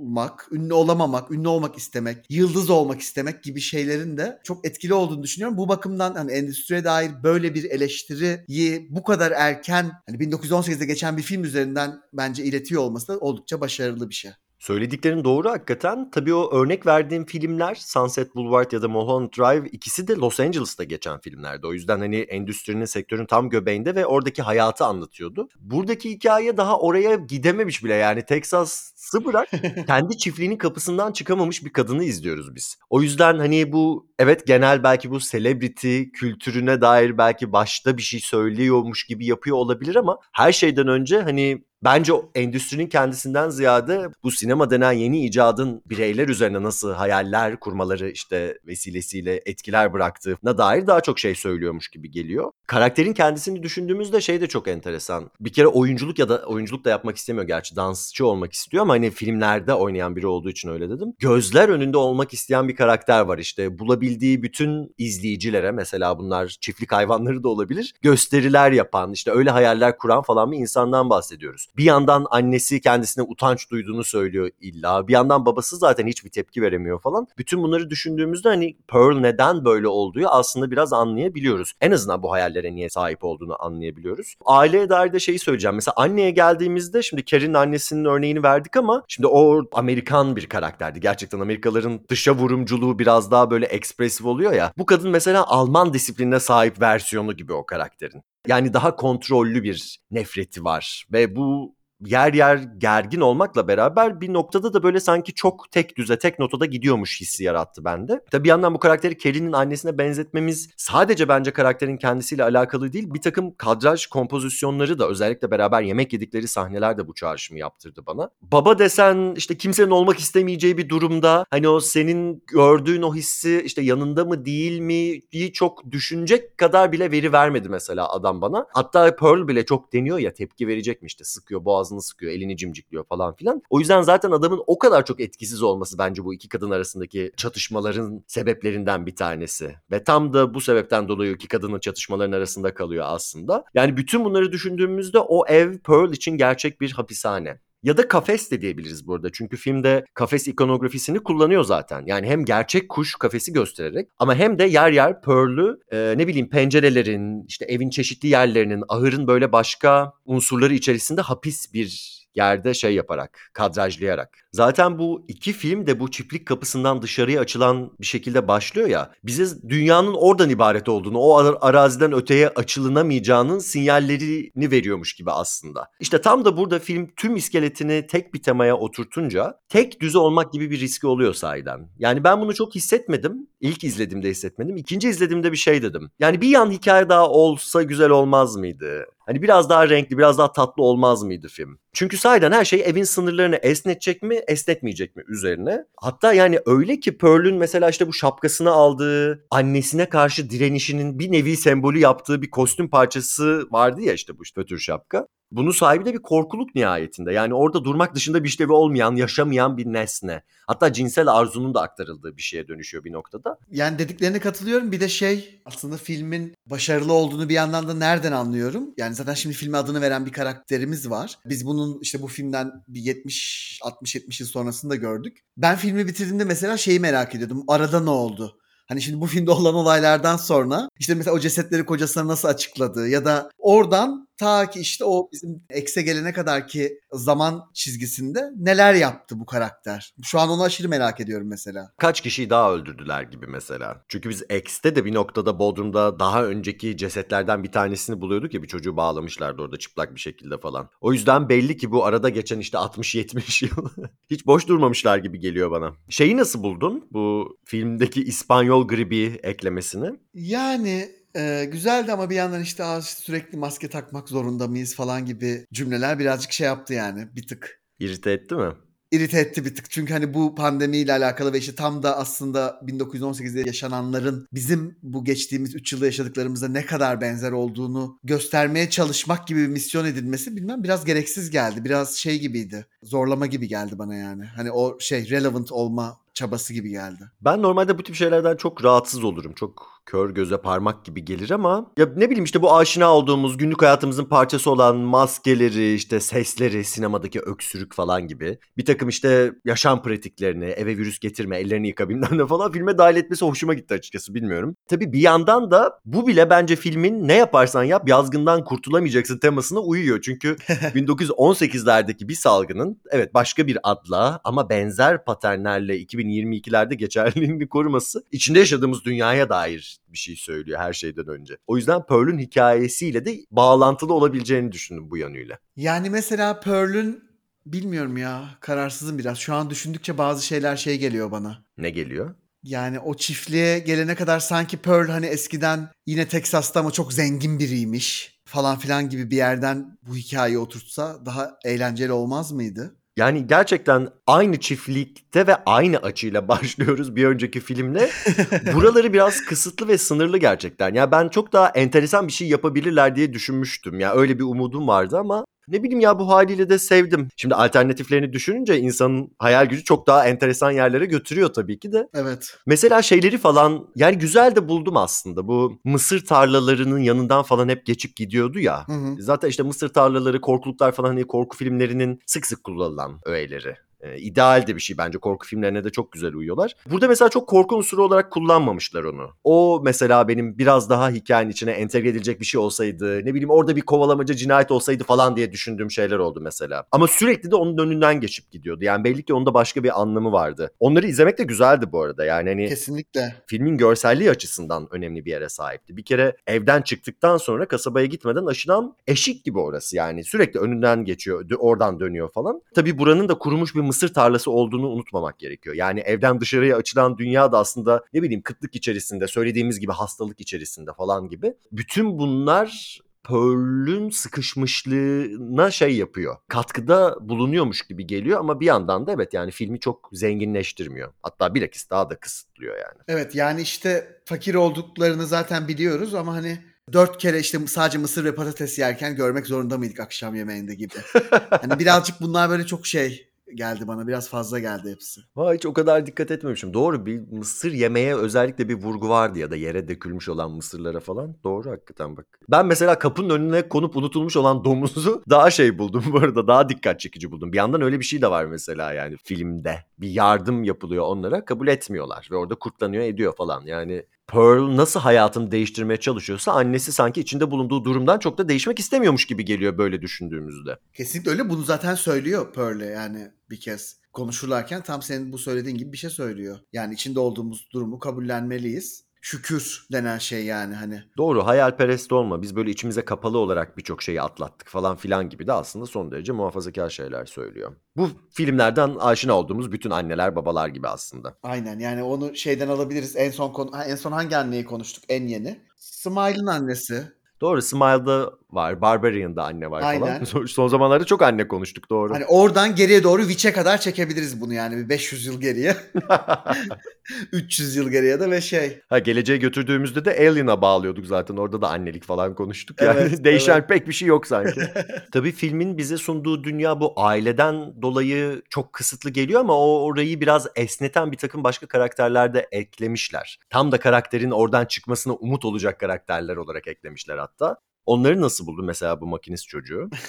[0.00, 5.22] olmak, ünlü olamamak, ünlü olmak istemek, yıldız olmak istemek gibi şeylerin de çok etkili olduğunu
[5.22, 5.58] düşünüyorum.
[5.58, 11.22] Bu bakımdan hani endüstriye dair böyle bir eleştiriyi bu kadar erken hani 1918'de geçen bir
[11.22, 14.30] film üzerinden bence iletiyor olması da oldukça başarılı bir şey.
[14.60, 16.10] Söylediklerin doğru hakikaten.
[16.10, 20.84] Tabii o örnek verdiğim filmler Sunset Boulevard ya da Mulholland Drive ikisi de Los Angeles'ta
[20.84, 21.66] geçen filmlerdi.
[21.66, 25.48] O yüzden hani endüstrinin, sektörün tam göbeğinde ve oradaki hayatı anlatıyordu.
[25.60, 28.89] Buradaki hikaye daha oraya gidememiş bile yani Texas'ı
[29.24, 29.48] bırak
[29.86, 32.76] kendi çiftliğinin kapısından çıkamamış bir kadını izliyoruz biz.
[32.90, 38.20] O yüzden hani bu evet genel belki bu celebrity kültürüne dair belki başta bir şey
[38.20, 44.70] söylüyormuş gibi yapıyor olabilir ama her şeyden önce hani Bence endüstrinin kendisinden ziyade bu sinema
[44.70, 51.18] denen yeni icadın bireyler üzerine nasıl hayaller kurmaları işte vesilesiyle etkiler bıraktığına dair daha çok
[51.18, 52.52] şey söylüyormuş gibi geliyor.
[52.66, 55.30] Karakterin kendisini düşündüğümüzde şey de çok enteresan.
[55.40, 59.10] Bir kere oyunculuk ya da oyunculuk da yapmak istemiyor gerçi dansçı olmak istiyor ama hani
[59.10, 61.12] filmlerde oynayan biri olduğu için öyle dedim.
[61.18, 67.42] Gözler önünde olmak isteyen bir karakter var işte bulabildiği bütün izleyicilere mesela bunlar çiftlik hayvanları
[67.42, 71.69] da olabilir gösteriler yapan işte öyle hayaller kuran falan bir insandan bahsediyoruz.
[71.76, 75.08] Bir yandan annesi kendisine utanç duyduğunu söylüyor illa.
[75.08, 77.26] Bir yandan babası zaten hiçbir tepki veremiyor falan.
[77.38, 81.72] Bütün bunları düşündüğümüzde hani Pearl neden böyle olduğu aslında biraz anlayabiliyoruz.
[81.80, 84.34] En azından bu hayallere niye sahip olduğunu anlayabiliyoruz.
[84.46, 85.74] Aileye dair de şeyi söyleyeceğim.
[85.74, 91.00] Mesela anneye geldiğimizde şimdi Carrie'nin annesinin örneğini verdik ama şimdi o Amerikan bir karakterdi.
[91.00, 94.72] Gerçekten Amerikalıların dışa vurumculuğu biraz daha böyle ekspresif oluyor ya.
[94.78, 98.22] Bu kadın mesela Alman disiplinine sahip versiyonu gibi o karakterin.
[98.46, 104.74] Yani daha kontrollü bir nefreti var ve bu yer yer gergin olmakla beraber bir noktada
[104.74, 108.24] da böyle sanki çok tek düze, tek notada gidiyormuş hissi yarattı bende.
[108.30, 113.14] Tabi bir yandan bu karakteri Kelly'nin annesine benzetmemiz sadece bence karakterin kendisiyle alakalı değil.
[113.14, 118.30] Bir takım kadraj kompozisyonları da özellikle beraber yemek yedikleri sahneler de bu çağrışımı yaptırdı bana.
[118.42, 123.82] Baba desen işte kimsenin olmak istemeyeceği bir durumda hani o senin gördüğün o hissi işte
[123.82, 128.66] yanında mı değil mi diye çok düşünecek kadar bile veri vermedi mesela adam bana.
[128.74, 133.04] Hatta Pearl bile çok deniyor ya tepki verecekmiş işte sıkıyor boğaz ağzını sıkıyor, elini cimcikliyor
[133.04, 133.62] falan filan.
[133.70, 138.24] O yüzden zaten adamın o kadar çok etkisiz olması bence bu iki kadın arasındaki çatışmaların
[138.26, 139.74] sebeplerinden bir tanesi.
[139.90, 143.64] Ve tam da bu sebepten dolayı iki kadının çatışmaların arasında kalıyor aslında.
[143.74, 147.60] Yani bütün bunları düşündüğümüzde o ev Pearl için gerçek bir hapishane.
[147.82, 149.32] Ya da kafes de diyebiliriz burada.
[149.32, 152.02] Çünkü filmde kafes ikonografisini kullanıyor zaten.
[152.06, 156.50] Yani hem gerçek kuş kafesi göstererek ama hem de yer yer Pearl'ü e, ne bileyim
[156.50, 163.50] pencerelerin, işte evin çeşitli yerlerinin, ahırın böyle başka unsurları içerisinde hapis bir yerde şey yaparak,
[163.52, 164.38] kadrajlayarak.
[164.52, 169.12] Zaten bu iki film de bu çiftlik kapısından dışarıya açılan bir şekilde başlıyor ya.
[169.24, 175.86] Bize dünyanın oradan ibaret olduğunu, o araziden öteye açılınamayacağının sinyallerini veriyormuş gibi aslında.
[176.00, 180.70] İşte tam da burada film tüm iskeletini tek bir temaya oturtunca tek düze olmak gibi
[180.70, 181.88] bir riski oluyor sahiden.
[181.98, 183.48] Yani ben bunu çok hissetmedim.
[183.60, 184.76] İlk izlediğimde hissetmedim.
[184.76, 186.10] İkinci izlediğimde bir şey dedim.
[186.18, 189.06] Yani bir yan hikaye daha olsa güzel olmaz mıydı?
[189.26, 191.78] Hani biraz daha renkli, biraz daha tatlı olmaz mıydı film?
[191.92, 195.84] Çünkü sahiden her şey evin sınırlarını esnetecek mi, esnetmeyecek mi üzerine.
[195.96, 201.56] Hatta yani öyle ki Pearl'ün mesela işte bu şapkasını aldığı, annesine karşı direnişinin bir nevi
[201.56, 205.26] sembolü yaptığı bir kostüm parçası vardı ya işte bu fötür şapka.
[205.50, 207.32] Bunun sahibi de bir korkuluk nihayetinde.
[207.32, 210.42] Yani orada durmak dışında bir işlevi olmayan, yaşamayan bir nesne.
[210.66, 213.58] Hatta cinsel arzunun da aktarıldığı bir şeye dönüşüyor bir noktada.
[213.70, 214.92] Yani dediklerine katılıyorum.
[214.92, 218.94] Bir de şey aslında filmin başarılı olduğunu bir yandan da nereden anlıyorum?
[218.96, 221.38] Yani zaten şimdi filme adını veren bir karakterimiz var.
[221.46, 225.38] Biz bunun işte bu filmden bir 70 60 70 yıl sonrasında gördük.
[225.56, 227.64] Ben filmi bitirdiğimde mesela şeyi merak ediyordum.
[227.68, 228.58] Arada ne oldu?
[228.88, 233.24] Hani şimdi bu filmde olan olaylardan sonra işte mesela o cesetleri kocasına nasıl açıkladı ya
[233.24, 239.40] da oradan ta ki işte o bizim X'e gelene kadar ki zaman çizgisinde neler yaptı
[239.40, 240.14] bu karakter?
[240.22, 241.92] Şu an onu aşırı merak ediyorum mesela.
[241.98, 244.04] Kaç kişiyi daha öldürdüler gibi mesela.
[244.08, 248.68] Çünkü biz X'te de bir noktada Bodrum'da daha önceki cesetlerden bir tanesini buluyorduk ya bir
[248.68, 250.90] çocuğu bağlamışlardı orada çıplak bir şekilde falan.
[251.00, 253.88] O yüzden belli ki bu arada geçen işte 60-70 yıl
[254.30, 255.92] hiç boş durmamışlar gibi geliyor bana.
[256.08, 257.08] Şeyi nasıl buldun?
[257.10, 260.10] Bu filmdeki İspanyol gribi eklemesini.
[260.34, 265.66] Yani e, güzeldi ama bir yandan işte "Aa, sürekli maske takmak zorunda mıyız falan gibi
[265.72, 267.80] cümleler birazcık şey yaptı yani bir tık.
[267.98, 268.72] İrite etti mi?
[269.12, 269.90] irite etti bir tık.
[269.90, 275.74] Çünkü hani bu pandemiyle alakalı ve işte tam da aslında 1918'de yaşananların bizim bu geçtiğimiz
[275.74, 281.04] 3 yılda yaşadıklarımıza ne kadar benzer olduğunu göstermeye çalışmak gibi bir misyon edilmesi bilmem biraz
[281.04, 281.84] gereksiz geldi.
[281.84, 282.86] Biraz şey gibiydi.
[283.02, 284.44] Zorlama gibi geldi bana yani.
[284.44, 287.30] Hani o şey relevant olma çabası gibi geldi.
[287.40, 289.52] Ben normalde bu tip şeylerden çok rahatsız olurum.
[289.52, 293.82] Çok kör göze parmak gibi gelir ama ya ne bileyim işte bu aşina olduğumuz günlük
[293.82, 300.64] hayatımızın parçası olan maskeleri, işte sesleri, sinemadaki öksürük falan gibi bir takım işte yaşam pratiklerini,
[300.64, 304.76] eve virüs getirme, ellerini yıka bilmem ne falan filme dahil etmesi hoşuma gitti açıkçası bilmiyorum.
[304.88, 310.20] Tabii bir yandan da bu bile bence filmin ne yaparsan yap yazgından kurtulamayacaksın temasına uyuyor.
[310.20, 315.98] Çünkü 1918'lerdeki bir salgının evet başka bir adla ama benzer paternlerle
[316.30, 321.56] 2022'lerde geçerliliğini koruması içinde yaşadığımız dünyaya dair bir şey söylüyor her şeyden önce.
[321.66, 325.58] O yüzden Pearl'ün hikayesiyle de bağlantılı olabileceğini düşündüm bu yönüyle.
[325.76, 327.30] Yani mesela Pearl'ün
[327.66, 329.38] bilmiyorum ya kararsızım biraz.
[329.38, 331.64] Şu an düşündükçe bazı şeyler şey geliyor bana.
[331.78, 332.34] Ne geliyor?
[332.62, 338.40] Yani o çiftliğe gelene kadar sanki Pearl hani eskiden yine Texas'ta ama çok zengin biriymiş
[338.44, 342.96] falan filan gibi bir yerden bu hikayeyi oturtsa daha eğlenceli olmaz mıydı?
[343.20, 348.10] Yani gerçekten aynı çiftlikte ve aynı açıyla başlıyoruz bir önceki filmle.
[348.74, 350.94] Buraları biraz kısıtlı ve sınırlı gerçekten.
[350.94, 354.00] Ya ben çok daha enteresan bir şey yapabilirler diye düşünmüştüm.
[354.00, 357.28] Ya öyle bir umudum vardı ama ne bileyim ya bu haliyle de sevdim.
[357.36, 362.08] Şimdi alternatiflerini düşününce insanın hayal gücü çok daha enteresan yerlere götürüyor tabii ki de.
[362.14, 362.54] Evet.
[362.66, 365.48] Mesela şeyleri falan yani güzel de buldum aslında.
[365.48, 368.88] Bu mısır tarlalarının yanından falan hep geçip gidiyordu ya.
[368.88, 369.16] Hı hı.
[369.18, 373.76] Zaten işte mısır tarlaları, korkuluklar falan hani korku filmlerinin sık sık kullanılan öğeleri.
[374.00, 376.76] E, ideal de bir şey bence korku filmlerine de çok güzel uyuyorlar.
[376.90, 379.30] Burada mesela çok korku unsuru olarak kullanmamışlar onu.
[379.44, 383.76] O mesela benim biraz daha hikayenin içine entegre edilecek bir şey olsaydı ne bileyim orada
[383.76, 386.84] bir kovalamaca cinayet olsaydı falan diye düşündüğüm şeyler oldu mesela.
[386.92, 388.84] Ama sürekli de onun önünden geçip gidiyordu.
[388.84, 390.70] Yani belli ki onda başka bir anlamı vardı.
[390.80, 392.24] Onları izlemek de güzeldi bu arada.
[392.24, 393.34] Yani hani Kesinlikle.
[393.46, 395.96] filmin görselliği açısından önemli bir yere sahipti.
[395.96, 400.24] Bir kere evden çıktıktan sonra kasabaya gitmeden aşınan eşik gibi orası yani.
[400.24, 402.62] Sürekli önünden geçiyor, oradan dönüyor falan.
[402.74, 405.76] Tabii buranın da kurumuş bir mısır tarlası olduğunu unutmamak gerekiyor.
[405.76, 410.92] Yani evden dışarıya açılan dünya da aslında ne bileyim kıtlık içerisinde, söylediğimiz gibi hastalık içerisinde
[410.92, 411.54] falan gibi.
[411.72, 416.36] Bütün bunlar Pearl'ün sıkışmışlığına şey yapıyor.
[416.48, 421.12] Katkıda bulunuyormuş gibi geliyor ama bir yandan da evet yani filmi çok zenginleştirmiyor.
[421.22, 422.98] Hatta bilakis daha da kısıtlıyor yani.
[423.08, 426.58] Evet yani işte fakir olduklarını zaten biliyoruz ama hani
[426.92, 430.94] dört kere işte sadece mısır ve patates yerken görmek zorunda mıydık akşam yemeğinde gibi.
[431.50, 434.06] hani birazcık bunlar böyle çok şey geldi bana.
[434.06, 435.20] Biraz fazla geldi hepsi.
[435.36, 436.74] Vay hiç o kadar dikkat etmemişim.
[436.74, 441.36] Doğru bir mısır yemeye özellikle bir vurgu vardı ya da yere dökülmüş olan mısırlara falan.
[441.44, 442.26] Doğru hakikaten bak.
[442.48, 446.46] Ben mesela kapının önüne konup unutulmuş olan domuzu daha şey buldum bu arada.
[446.46, 447.52] Daha dikkat çekici buldum.
[447.52, 449.84] Bir yandan öyle bir şey de var mesela yani filmde.
[449.98, 452.28] Bir yardım yapılıyor onlara kabul etmiyorlar.
[452.30, 453.62] Ve orada kurtlanıyor ediyor falan.
[453.64, 459.26] Yani Pearl nasıl hayatını değiştirmeye çalışıyorsa annesi sanki içinde bulunduğu durumdan çok da değişmek istemiyormuş
[459.26, 460.76] gibi geliyor böyle düşündüğümüzde.
[460.94, 461.48] Kesinlikle öyle.
[461.48, 463.96] Bunu zaten söylüyor Pearl'e yani bir kez.
[464.12, 466.58] Konuşurlarken tam senin bu söylediğin gibi bir şey söylüyor.
[466.72, 469.04] Yani içinde olduğumuz durumu kabullenmeliyiz.
[469.20, 471.02] Şükür denen şey yani hani.
[471.16, 472.42] Doğru hayalperest olma.
[472.42, 476.32] Biz böyle içimize kapalı olarak birçok şeyi atlattık falan filan gibi de aslında son derece
[476.32, 477.72] muhafazakar şeyler söylüyor.
[477.96, 481.34] Bu filmlerden aşina olduğumuz bütün anneler babalar gibi aslında.
[481.42, 483.16] Aynen yani onu şeyden alabiliriz.
[483.16, 485.04] En son konu, en son hangi anneyi konuştuk?
[485.08, 485.60] En yeni.
[485.76, 487.12] Smile'ın annesi.
[487.40, 490.00] Doğru Smile'da var, Barbarian'da anne var Aynen.
[490.00, 490.24] falan.
[490.24, 492.14] Son- Son zamanlarda çok anne konuştuk doğru.
[492.14, 495.76] Hani oradan geriye doğru Witch'e kadar çekebiliriz bunu yani bir 500 yıl geriye.
[497.32, 498.80] 300 yıl geriye de ve şey.
[498.88, 501.36] ha geleceğe götürdüğümüzde de Alien'a bağlıyorduk zaten.
[501.36, 502.80] Orada da annelik falan konuştuk.
[502.82, 503.68] Yani Evet, değişen evet.
[503.68, 504.60] pek bir şey yok sanki.
[505.12, 510.46] Tabii filmin bize sunduğu dünya bu aileden dolayı çok kısıtlı geliyor ama o orayı biraz
[510.56, 513.38] esneten bir takım başka karakterler de eklemişler.
[513.50, 517.56] Tam da karakterin oradan çıkmasına umut olacak karakterler olarak eklemişler hatta.
[517.86, 519.90] Onları nasıl buldun mesela bu makinist çocuğu?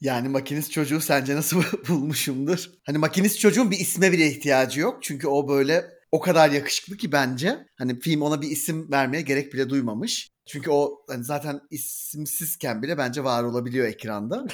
[0.00, 2.70] Yani makinist çocuğu sence nasıl bulmuşumdur?
[2.86, 5.02] Hani makinist çocuğun bir isme bile ihtiyacı yok.
[5.02, 7.66] Çünkü o böyle o kadar yakışıklı ki bence.
[7.78, 10.30] Hani film ona bir isim vermeye gerek bile duymamış.
[10.46, 14.46] Çünkü o hani zaten isimsizken bile bence var olabiliyor ekranda.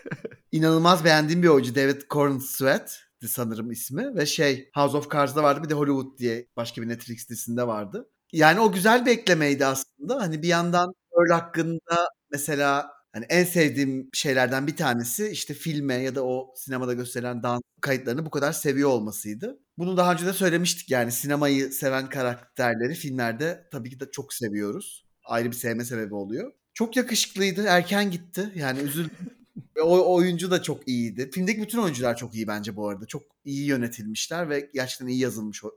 [0.52, 5.68] İnanılmaz beğendiğim bir oyuncu David Cornsweet sanırım ismi ve şey House of Cards'da vardı bir
[5.70, 8.08] de Hollywood diye başka bir Netflix dizisinde vardı.
[8.32, 10.20] Yani o güzel bir eklemeydi aslında.
[10.20, 16.14] Hani bir yandan Earl hakkında mesela hani en sevdiğim şeylerden bir tanesi işte filme ya
[16.14, 19.58] da o sinemada gösterilen dans kayıtlarını bu kadar seviyor olmasıydı.
[19.78, 25.06] Bunu daha önce de söylemiştik yani sinemayı seven karakterleri filmlerde tabii ki de çok seviyoruz.
[25.24, 26.52] Ayrı bir sevme sebebi oluyor.
[26.74, 27.64] Çok yakışıklıydı.
[27.66, 28.52] Erken gitti.
[28.54, 29.10] Yani üzüldüm.
[29.76, 31.30] Ve o oyuncu da çok iyiydi.
[31.34, 33.06] Filmdeki bütün oyuncular çok iyi bence bu arada.
[33.06, 35.70] Çok iyi yönetilmişler ve gerçekten iyi yazılmış o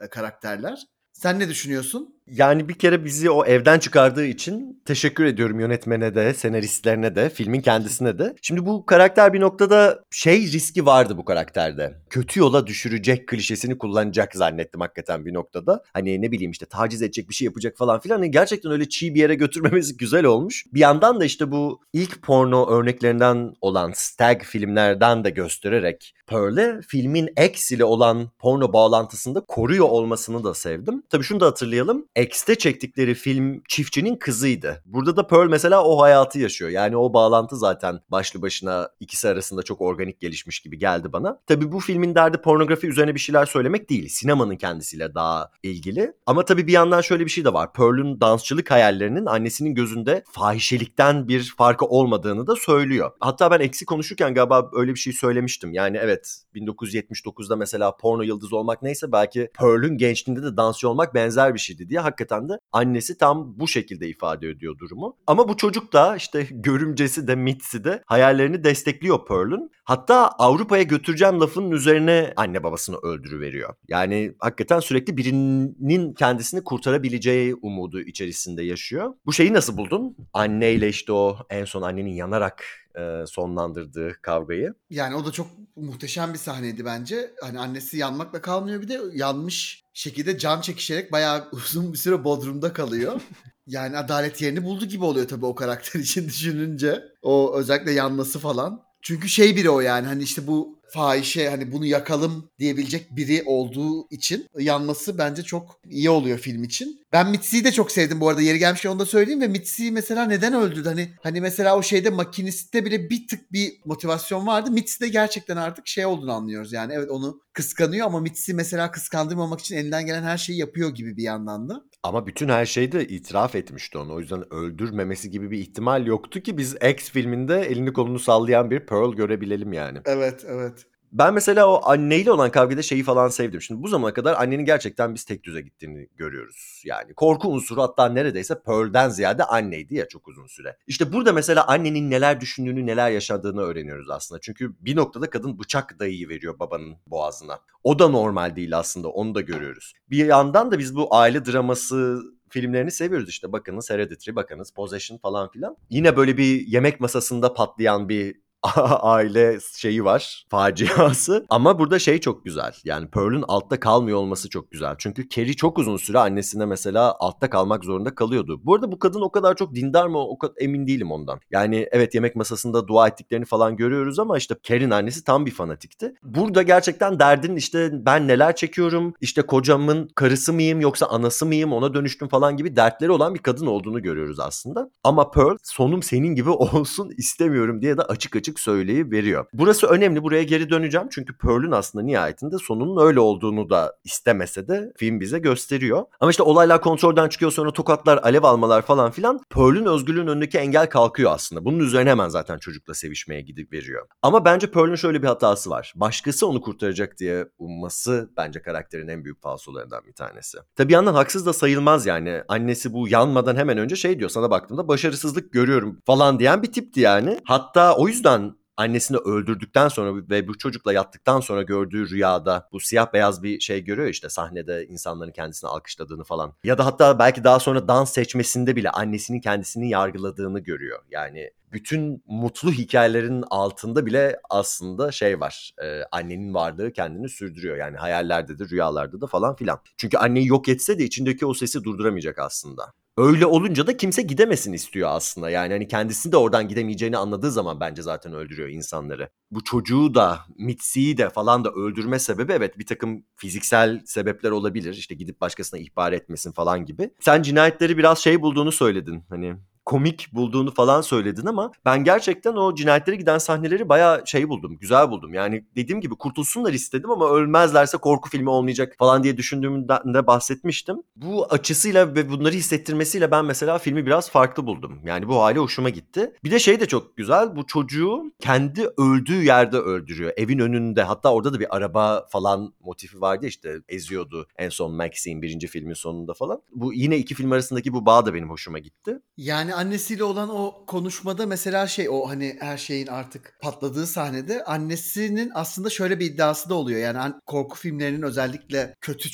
[0.00, 0.82] e, karakterler.
[1.12, 2.17] Sen ne düşünüyorsun?
[2.32, 7.60] Yani bir kere bizi o evden çıkardığı için teşekkür ediyorum yönetmene de, senaristlerine de, filmin
[7.60, 8.34] kendisine de.
[8.42, 11.94] Şimdi bu karakter bir noktada şey riski vardı bu karakterde.
[12.10, 15.82] Kötü yola düşürecek klişesini kullanacak zannettim hakikaten bir noktada.
[15.92, 18.16] Hani ne bileyim işte taciz edecek bir şey yapacak falan filan.
[18.16, 20.64] Hani gerçekten öyle çiğ bir yere götürmemesi güzel olmuş.
[20.74, 27.28] Bir yandan da işte bu ilk porno örneklerinden olan stag filmlerden de göstererek Pearl'e filmin
[27.46, 31.02] X ile olan porno bağlantısında koruyor olmasını da sevdim.
[31.10, 32.06] Tabii şunu da hatırlayalım.
[32.18, 34.82] X'te çektikleri film çiftçinin kızıydı.
[34.86, 36.70] Burada da Pearl mesela o hayatı yaşıyor.
[36.70, 41.40] Yani o bağlantı zaten başlı başına ikisi arasında çok organik gelişmiş gibi geldi bana.
[41.46, 44.08] Tabii bu filmin derdi pornografi üzerine bir şeyler söylemek değil.
[44.08, 46.12] Sinemanın kendisiyle daha ilgili.
[46.26, 47.72] Ama tabii bir yandan şöyle bir şey de var.
[47.72, 53.10] Pearl'ün dansçılık hayallerinin annesinin gözünde fahişelikten bir farkı olmadığını da söylüyor.
[53.20, 55.72] Hatta ben eksi konuşurken galiba öyle bir şey söylemiştim.
[55.72, 61.54] Yani evet 1979'da mesela porno yıldızı olmak neyse belki Pearl'ün gençliğinde de dansçı olmak benzer
[61.54, 65.16] bir şeydi diye hakikaten de annesi tam bu şekilde ifade ediyor durumu.
[65.26, 69.70] Ama bu çocuk da işte görümcesi de Mitzi de hayallerini destekliyor Pearl'ün.
[69.88, 73.74] Hatta Avrupa'ya götüreceğim lafının üzerine anne babasını öldürüveriyor.
[73.88, 79.14] Yani hakikaten sürekli birinin kendisini kurtarabileceği umudu içerisinde yaşıyor.
[79.26, 80.16] Bu şeyi nasıl buldun?
[80.32, 82.64] Anneyle işte o en son annenin yanarak
[82.98, 84.74] e, sonlandırdığı kavgayı.
[84.90, 85.46] Yani o da çok
[85.76, 87.30] muhteşem bir sahneydi bence.
[87.42, 92.72] Hani annesi yanmakla kalmıyor bir de yanmış şekilde can çekişerek bayağı uzun bir süre Bodrum'da
[92.72, 93.20] kalıyor.
[93.70, 97.02] Yani adalet yerini buldu gibi oluyor tabii o karakter için düşününce.
[97.22, 98.87] O özellikle yanması falan.
[99.02, 104.08] Çünkü şey biri o yani hani işte bu fahişe hani bunu yakalım diyebilecek biri olduğu
[104.10, 107.00] için yanması bence çok iyi oluyor film için.
[107.12, 108.42] Ben Mitzi'yi de çok sevdim bu arada.
[108.42, 110.88] Yeri gelmişken onu da söyleyeyim ve Mitzi mesela neden öldürdü?
[110.88, 114.70] Hani hani mesela o şeyde makinistte bile bir tık bir motivasyon vardı.
[114.70, 116.72] Mitzi'de gerçekten artık şey olduğunu anlıyoruz.
[116.72, 121.16] Yani evet onu kıskanıyor ama Mitzi mesela kıskandırmamak için elinden gelen her şeyi yapıyor gibi
[121.16, 121.82] bir yandan da.
[122.02, 124.14] Ama bütün her şeyde itiraf etmişti onu.
[124.14, 128.86] O yüzden öldürmemesi gibi bir ihtimal yoktu ki biz X filminde elini kolunu sallayan bir
[128.86, 129.98] Pearl görebilelim yani.
[130.04, 130.86] Evet evet.
[131.12, 133.62] Ben mesela o anneyle olan kavgada şeyi falan sevdim.
[133.62, 136.82] Şimdi bu zamana kadar annenin gerçekten biz tek düze gittiğini görüyoruz.
[136.84, 140.76] Yani korku unsuru hatta neredeyse Pearl'den ziyade anneydi ya çok uzun süre.
[140.86, 144.40] İşte burada mesela annenin neler düşündüğünü, neler yaşadığını öğreniyoruz aslında.
[144.40, 147.58] Çünkü bir noktada kadın bıçak dayıyı veriyor babanın boğazına.
[147.84, 149.92] O da normal değil aslında onu da görüyoruz.
[150.10, 153.52] Bir yandan da biz bu aile draması filmlerini seviyoruz işte.
[153.52, 155.76] Bakınız Hereditary, bakınız Possession falan filan.
[155.90, 158.40] Yine böyle bir yemek masasında patlayan bir
[159.00, 164.70] aile şeyi var faciası ama burada şey çok güzel yani Pearl'ün altta kalmıyor olması çok
[164.70, 168.60] güzel çünkü Carrie çok uzun süre annesine mesela altta kalmak zorunda kalıyordu.
[168.64, 171.40] Bu arada bu kadın o kadar çok dindar mı o kadar emin değilim ondan.
[171.50, 176.14] Yani evet yemek masasında dua ettiklerini falan görüyoruz ama işte Carrie'nin annesi tam bir fanatikti.
[176.22, 181.94] Burada gerçekten derdin işte ben neler çekiyorum işte kocamın karısı mıyım yoksa anası mıyım ona
[181.94, 184.90] dönüştüm falan gibi dertleri olan bir kadın olduğunu görüyoruz aslında.
[185.04, 189.46] Ama Pearl sonum senin gibi olsun istemiyorum diye de açık açık açık söyleyiveriyor.
[189.52, 190.22] Burası önemli.
[190.22, 191.08] Buraya geri döneceğim.
[191.10, 196.04] Çünkü Pearl'ün aslında nihayetinde sonunun öyle olduğunu da istemese de film bize gösteriyor.
[196.20, 199.40] Ama işte olaylar kontrolden çıkıyor sonra tokatlar, alev almalar falan filan.
[199.50, 201.64] Pearl'ün özgürlüğün önündeki engel kalkıyor aslında.
[201.64, 204.06] Bunun üzerine hemen zaten çocukla sevişmeye gidip veriyor.
[204.22, 205.92] Ama bence Pearl'ün şöyle bir hatası var.
[205.96, 210.58] Başkası onu kurtaracak diye umması bence karakterin en büyük falsolarından bir tanesi.
[210.76, 212.42] Tabii yandan haksız da sayılmaz yani.
[212.48, 217.00] Annesi bu yanmadan hemen önce şey diyor sana baktığımda başarısızlık görüyorum falan diyen bir tipti
[217.00, 217.40] yani.
[217.44, 218.37] Hatta o yüzden
[218.78, 223.84] annesini öldürdükten sonra ve bu çocukla yattıktan sonra gördüğü rüyada bu siyah beyaz bir şey
[223.84, 226.52] görüyor işte sahnede insanların kendisini alkışladığını falan.
[226.64, 230.98] Ya da hatta belki daha sonra dans seçmesinde bile annesinin kendisini yargıladığını görüyor.
[231.10, 235.72] Yani bütün mutlu hikayelerin altında bile aslında şey var.
[235.82, 237.76] E, annenin varlığı kendini sürdürüyor.
[237.76, 239.80] Yani hayallerde de rüyalarda da falan filan.
[239.96, 242.92] Çünkü anneyi yok etse de içindeki o sesi durduramayacak aslında.
[243.18, 245.50] Öyle olunca da kimse gidemesin istiyor aslında.
[245.50, 249.28] Yani hani kendisi de oradan gidemeyeceğini anladığı zaman bence zaten öldürüyor insanları.
[249.50, 254.94] Bu çocuğu da Mitsi'yi de falan da öldürme sebebi evet bir takım fiziksel sebepler olabilir.
[254.94, 257.10] İşte gidip başkasına ihbar etmesin falan gibi.
[257.20, 259.24] Sen cinayetleri biraz şey bulduğunu söyledin.
[259.28, 259.56] Hani
[259.88, 265.10] komik bulduğunu falan söyledin ama ben gerçekten o cinayetlere giden sahneleri bayağı şey buldum, güzel
[265.10, 265.34] buldum.
[265.34, 270.96] Yani dediğim gibi kurtulsunlar istedim ama ölmezlerse korku filmi olmayacak falan diye düşündüğümden de bahsetmiştim.
[271.16, 275.00] Bu açısıyla ve bunları hissettirmesiyle ben mesela filmi biraz farklı buldum.
[275.04, 276.32] Yani bu hali hoşuma gitti.
[276.44, 277.56] Bir de şey de çok güzel.
[277.56, 280.32] Bu çocuğu kendi öldüğü yerde öldürüyor.
[280.36, 281.02] Evin önünde.
[281.02, 285.94] Hatta orada da bir araba falan motifi vardı işte eziyordu en son Maxine birinci filmin
[285.94, 286.62] sonunda falan.
[286.74, 289.20] Bu yine iki film arasındaki bu bağ da benim hoşuma gitti.
[289.36, 295.50] Yani annesiyle olan o konuşmada mesela şey o hani her şeyin artık patladığı sahnede annesinin
[295.54, 297.00] aslında şöyle bir iddiası da oluyor.
[297.00, 299.30] Yani korku filmlerinin özellikle kötü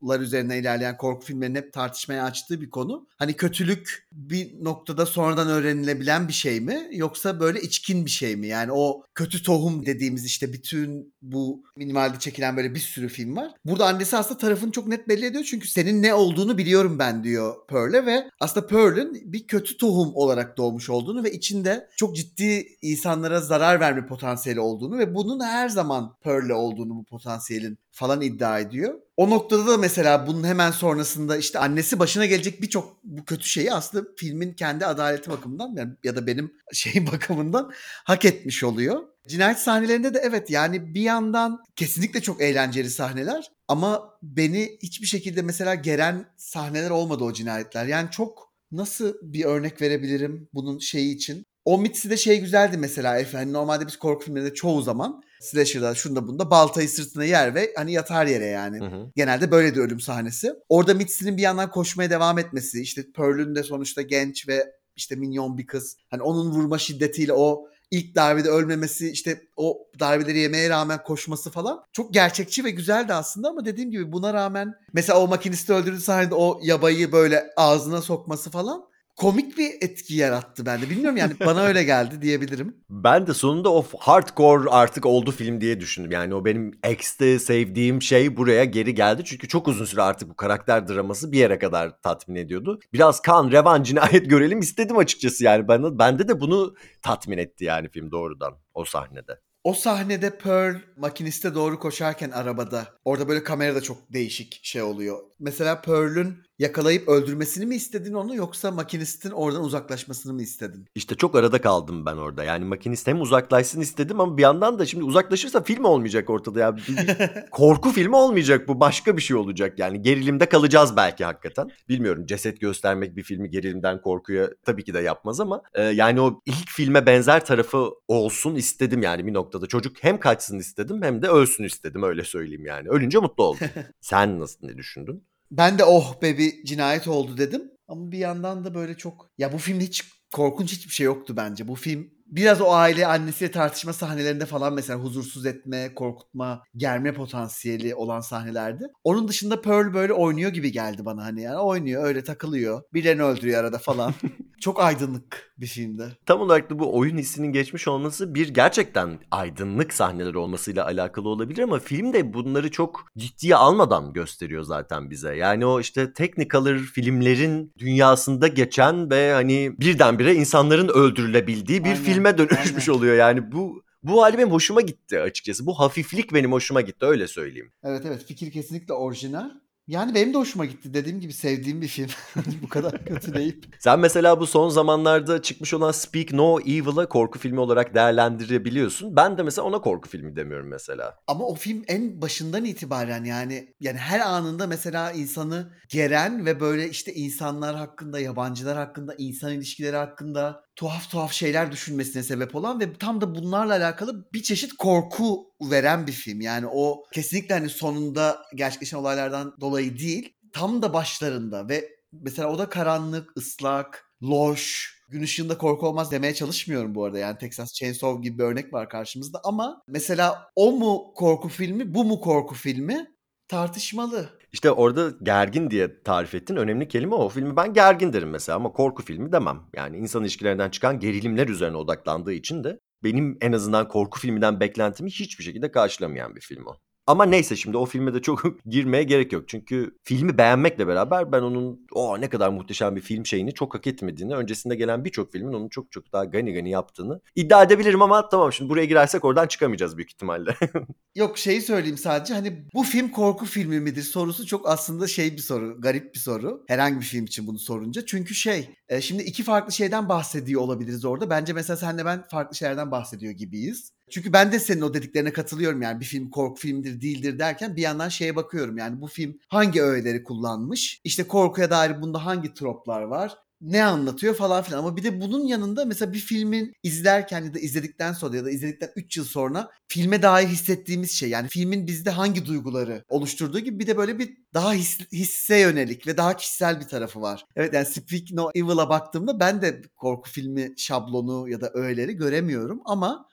[0.00, 3.06] çocuklar üzerine ilerleyen korku filmlerinin hep tartışmaya açtığı bir konu.
[3.18, 8.46] Hani kötülük bir noktada sonradan öğrenilebilen bir şey mi yoksa böyle içkin bir şey mi?
[8.46, 13.50] Yani o kötü tohum dediğimiz işte bütün bu minimalde çekilen böyle bir sürü film var.
[13.64, 17.54] Burada annesi aslında tarafını çok net belli ediyor çünkü senin ne olduğunu biliyorum ben diyor
[17.68, 23.40] Pearl'e ve aslında Pearl'ün bir kötü tohum olarak doğmuş olduğunu ve içinde çok ciddi insanlara
[23.40, 28.94] zarar verme potansiyeli olduğunu ve bunun her zaman Pearl'le olduğunu bu potansiyelin falan iddia ediyor.
[29.16, 33.72] O noktada da mesela bunun hemen sonrasında işte annesi başına gelecek birçok bu kötü şeyi
[33.72, 37.72] aslında filmin kendi adaleti bakımından yani ya da benim şey bakımından
[38.04, 39.00] hak etmiş oluyor.
[39.28, 45.42] Cinayet sahnelerinde de evet yani bir yandan kesinlikle çok eğlenceli sahneler ama beni hiçbir şekilde
[45.42, 47.86] mesela geren sahneler olmadı o cinayetler.
[47.86, 51.46] Yani çok nasıl bir örnek verebilirim bunun şeyi için?
[51.64, 53.38] O Mitzi'de şey güzeldi mesela Efe.
[53.38, 57.92] Hani normalde biz korku filmlerinde çoğu zaman slasher'da şunda bunda baltayı sırtına yer ve hani
[57.92, 58.80] yatar yere yani.
[58.80, 59.10] Hı hı.
[59.16, 60.54] Genelde böyle de ölüm sahnesi.
[60.68, 65.58] Orada Mitzi'nin bir yandan koşmaya devam etmesi işte Pearl'ün de sonuçta genç ve işte minyon
[65.58, 65.96] bir kız.
[66.10, 71.84] Hani onun vurma şiddetiyle o ilk darbede ölmemesi işte o darbeleri yemeye rağmen koşması falan
[71.92, 76.34] çok gerçekçi ve güzeldi aslında ama dediğim gibi buna rağmen mesela o makinisti öldürdüğü sahnede
[76.34, 78.89] o yabayı böyle ağzına sokması falan
[79.20, 80.90] komik bir etki yarattı bende.
[80.90, 82.76] Bilmiyorum yani bana öyle geldi diyebilirim.
[82.90, 86.10] Ben de sonunda o hardcore artık oldu film diye düşündüm.
[86.10, 89.22] Yani o benim X'te sevdiğim şey buraya geri geldi.
[89.24, 92.80] Çünkü çok uzun süre artık bu karakter draması bir yere kadar tatmin ediyordu.
[92.92, 95.68] Biraz kan, revan, cinayet görelim istedim açıkçası yani.
[95.68, 99.38] Ben, bende de bunu tatmin etti yani film doğrudan o sahnede.
[99.64, 105.18] O sahnede Pearl makiniste doğru koşarken arabada orada böyle kamerada çok değişik şey oluyor.
[105.38, 110.86] Mesela Pearl'ün yakalayıp öldürmesini mi istedin onu yoksa makinistin oradan uzaklaşmasını mı istedin?
[110.94, 112.44] İşte çok arada kaldım ben orada.
[112.44, 116.76] Yani makinist hem uzaklaşsın istedim ama bir yandan da şimdi uzaklaşırsa film olmayacak ortada ya.
[117.50, 118.80] korku filmi olmayacak bu.
[118.80, 120.02] Başka bir şey olacak yani.
[120.02, 121.70] Gerilimde kalacağız belki hakikaten.
[121.88, 126.40] Bilmiyorum ceset göstermek bir filmi gerilimden korkuya tabii ki de yapmaz ama e, yani o
[126.46, 129.66] ilk filme benzer tarafı olsun istedim yani bir noktada.
[129.66, 132.88] Çocuk hem kaçsın istedim hem de ölsün istedim öyle söyleyeyim yani.
[132.88, 133.66] Ölünce mutlu oldum.
[134.00, 135.29] Sen nasıl ne düşündün?
[135.50, 137.70] Ben de oh be bir cinayet oldu dedim.
[137.88, 141.68] Ama bir yandan da böyle çok ya bu filmde hiç korkunç hiçbir şey yoktu bence.
[141.68, 147.94] Bu film Biraz o aile annesiyle tartışma sahnelerinde falan mesela huzursuz etme, korkutma, germe potansiyeli
[147.94, 148.84] olan sahnelerdi.
[149.04, 152.82] Onun dışında Pearl böyle oynuyor gibi geldi bana hani yani oynuyor öyle takılıyor.
[152.94, 154.14] Birilerini öldürüyor arada falan.
[154.60, 156.16] Çok aydınlık bir filmdi.
[156.26, 161.62] Tam olarak da bu oyun hissinin geçmiş olması bir gerçekten aydınlık sahneler olmasıyla alakalı olabilir
[161.62, 165.36] ama film de bunları çok ciddiye almadan gösteriyor zaten bize.
[165.36, 172.38] Yani o işte Technicolor filmlerin dünyasında geçen ve hani birdenbire insanların öldürülebildiği bir Aynen, filme
[172.38, 172.98] dönüşmüş aynen.
[172.98, 173.16] oluyor.
[173.16, 175.66] Yani bu bu hali benim hoşuma gitti açıkçası.
[175.66, 177.72] Bu hafiflik benim hoşuma gitti öyle söyleyeyim.
[177.84, 179.50] Evet evet fikir kesinlikle orijinal.
[179.90, 180.94] Yani benim de hoşuma gitti.
[180.94, 182.10] Dediğim gibi sevdiğim bir film.
[182.62, 183.66] Bu kadar kötü değil.
[183.78, 189.16] Sen mesela bu son zamanlarda çıkmış olan Speak No Evil'ı korku filmi olarak değerlendirebiliyorsun.
[189.16, 191.14] Ben de mesela ona korku filmi demiyorum mesela.
[191.26, 196.88] Ama o film en başından itibaren yani yani her anında mesela insanı geren ve böyle
[196.88, 202.92] işte insanlar hakkında, yabancılar hakkında, insan ilişkileri hakkında tuhaf tuhaf şeyler düşünmesine sebep olan ve
[202.92, 206.40] tam da bunlarla alakalı bir çeşit korku veren bir film.
[206.40, 212.58] Yani o kesinlikle hani sonunda gerçekleşen olaylardan dolayı değil, tam da başlarında ve mesela o
[212.58, 217.18] da karanlık, ıslak, loş, gün ışığında korku olmaz demeye çalışmıyorum bu arada.
[217.18, 222.04] Yani Texas Chainsaw gibi bir örnek var karşımızda ama mesela o mu korku filmi, bu
[222.04, 223.06] mu korku filmi
[223.48, 224.39] tartışmalı.
[224.52, 226.56] İşte orada gergin diye tarif ettin.
[226.56, 227.24] Önemli kelime o.
[227.24, 229.60] O filmi ben gergin derim mesela ama korku filmi demem.
[229.74, 235.10] Yani insan ilişkilerinden çıkan gerilimler üzerine odaklandığı için de benim en azından korku filminden beklentimi
[235.10, 236.76] hiçbir şekilde karşılamayan bir film o.
[237.10, 239.48] Ama neyse şimdi o filme de çok girmeye gerek yok.
[239.48, 243.86] Çünkü filmi beğenmekle beraber ben onun o ne kadar muhteşem bir film şeyini çok hak
[243.86, 248.28] etmediğini, öncesinde gelen birçok filmin onu çok çok daha gani gani yaptığını iddia edebilirim ama
[248.28, 250.56] tamam şimdi buraya girersek oradan çıkamayacağız büyük ihtimalle.
[251.14, 255.42] Yok şeyi söyleyeyim sadece hani bu film korku filmi midir sorusu çok aslında şey bir
[255.42, 256.64] soru, garip bir soru.
[256.68, 258.06] Herhangi bir film için bunu sorunca.
[258.06, 261.30] Çünkü şey e, şimdi iki farklı şeyden bahsediyor olabiliriz orada.
[261.30, 263.92] Bence mesela senle ben farklı şeylerden bahsediyor gibiyiz.
[264.10, 267.82] Çünkü ben de senin o dediklerine katılıyorum yani bir film korku filmidir değildir derken bir
[267.82, 271.00] yandan şeye bakıyorum yani bu film hangi öğeleri kullanmış?
[271.04, 273.36] İşte korkuya dair bunda hangi troplar var?
[273.60, 274.78] ne anlatıyor falan filan.
[274.78, 278.50] Ama bir de bunun yanında mesela bir filmin izlerken ya da izledikten sonra ya da
[278.50, 281.28] izledikten 3 yıl sonra filme dair hissettiğimiz şey.
[281.28, 286.06] Yani filmin bizde hangi duyguları oluşturduğu gibi bir de böyle bir daha his, hisse yönelik
[286.06, 287.44] ve daha kişisel bir tarafı var.
[287.56, 292.80] Evet yani Speak No Evil'a baktığımda ben de korku filmi şablonu ya da öğeleri göremiyorum
[292.84, 293.28] ama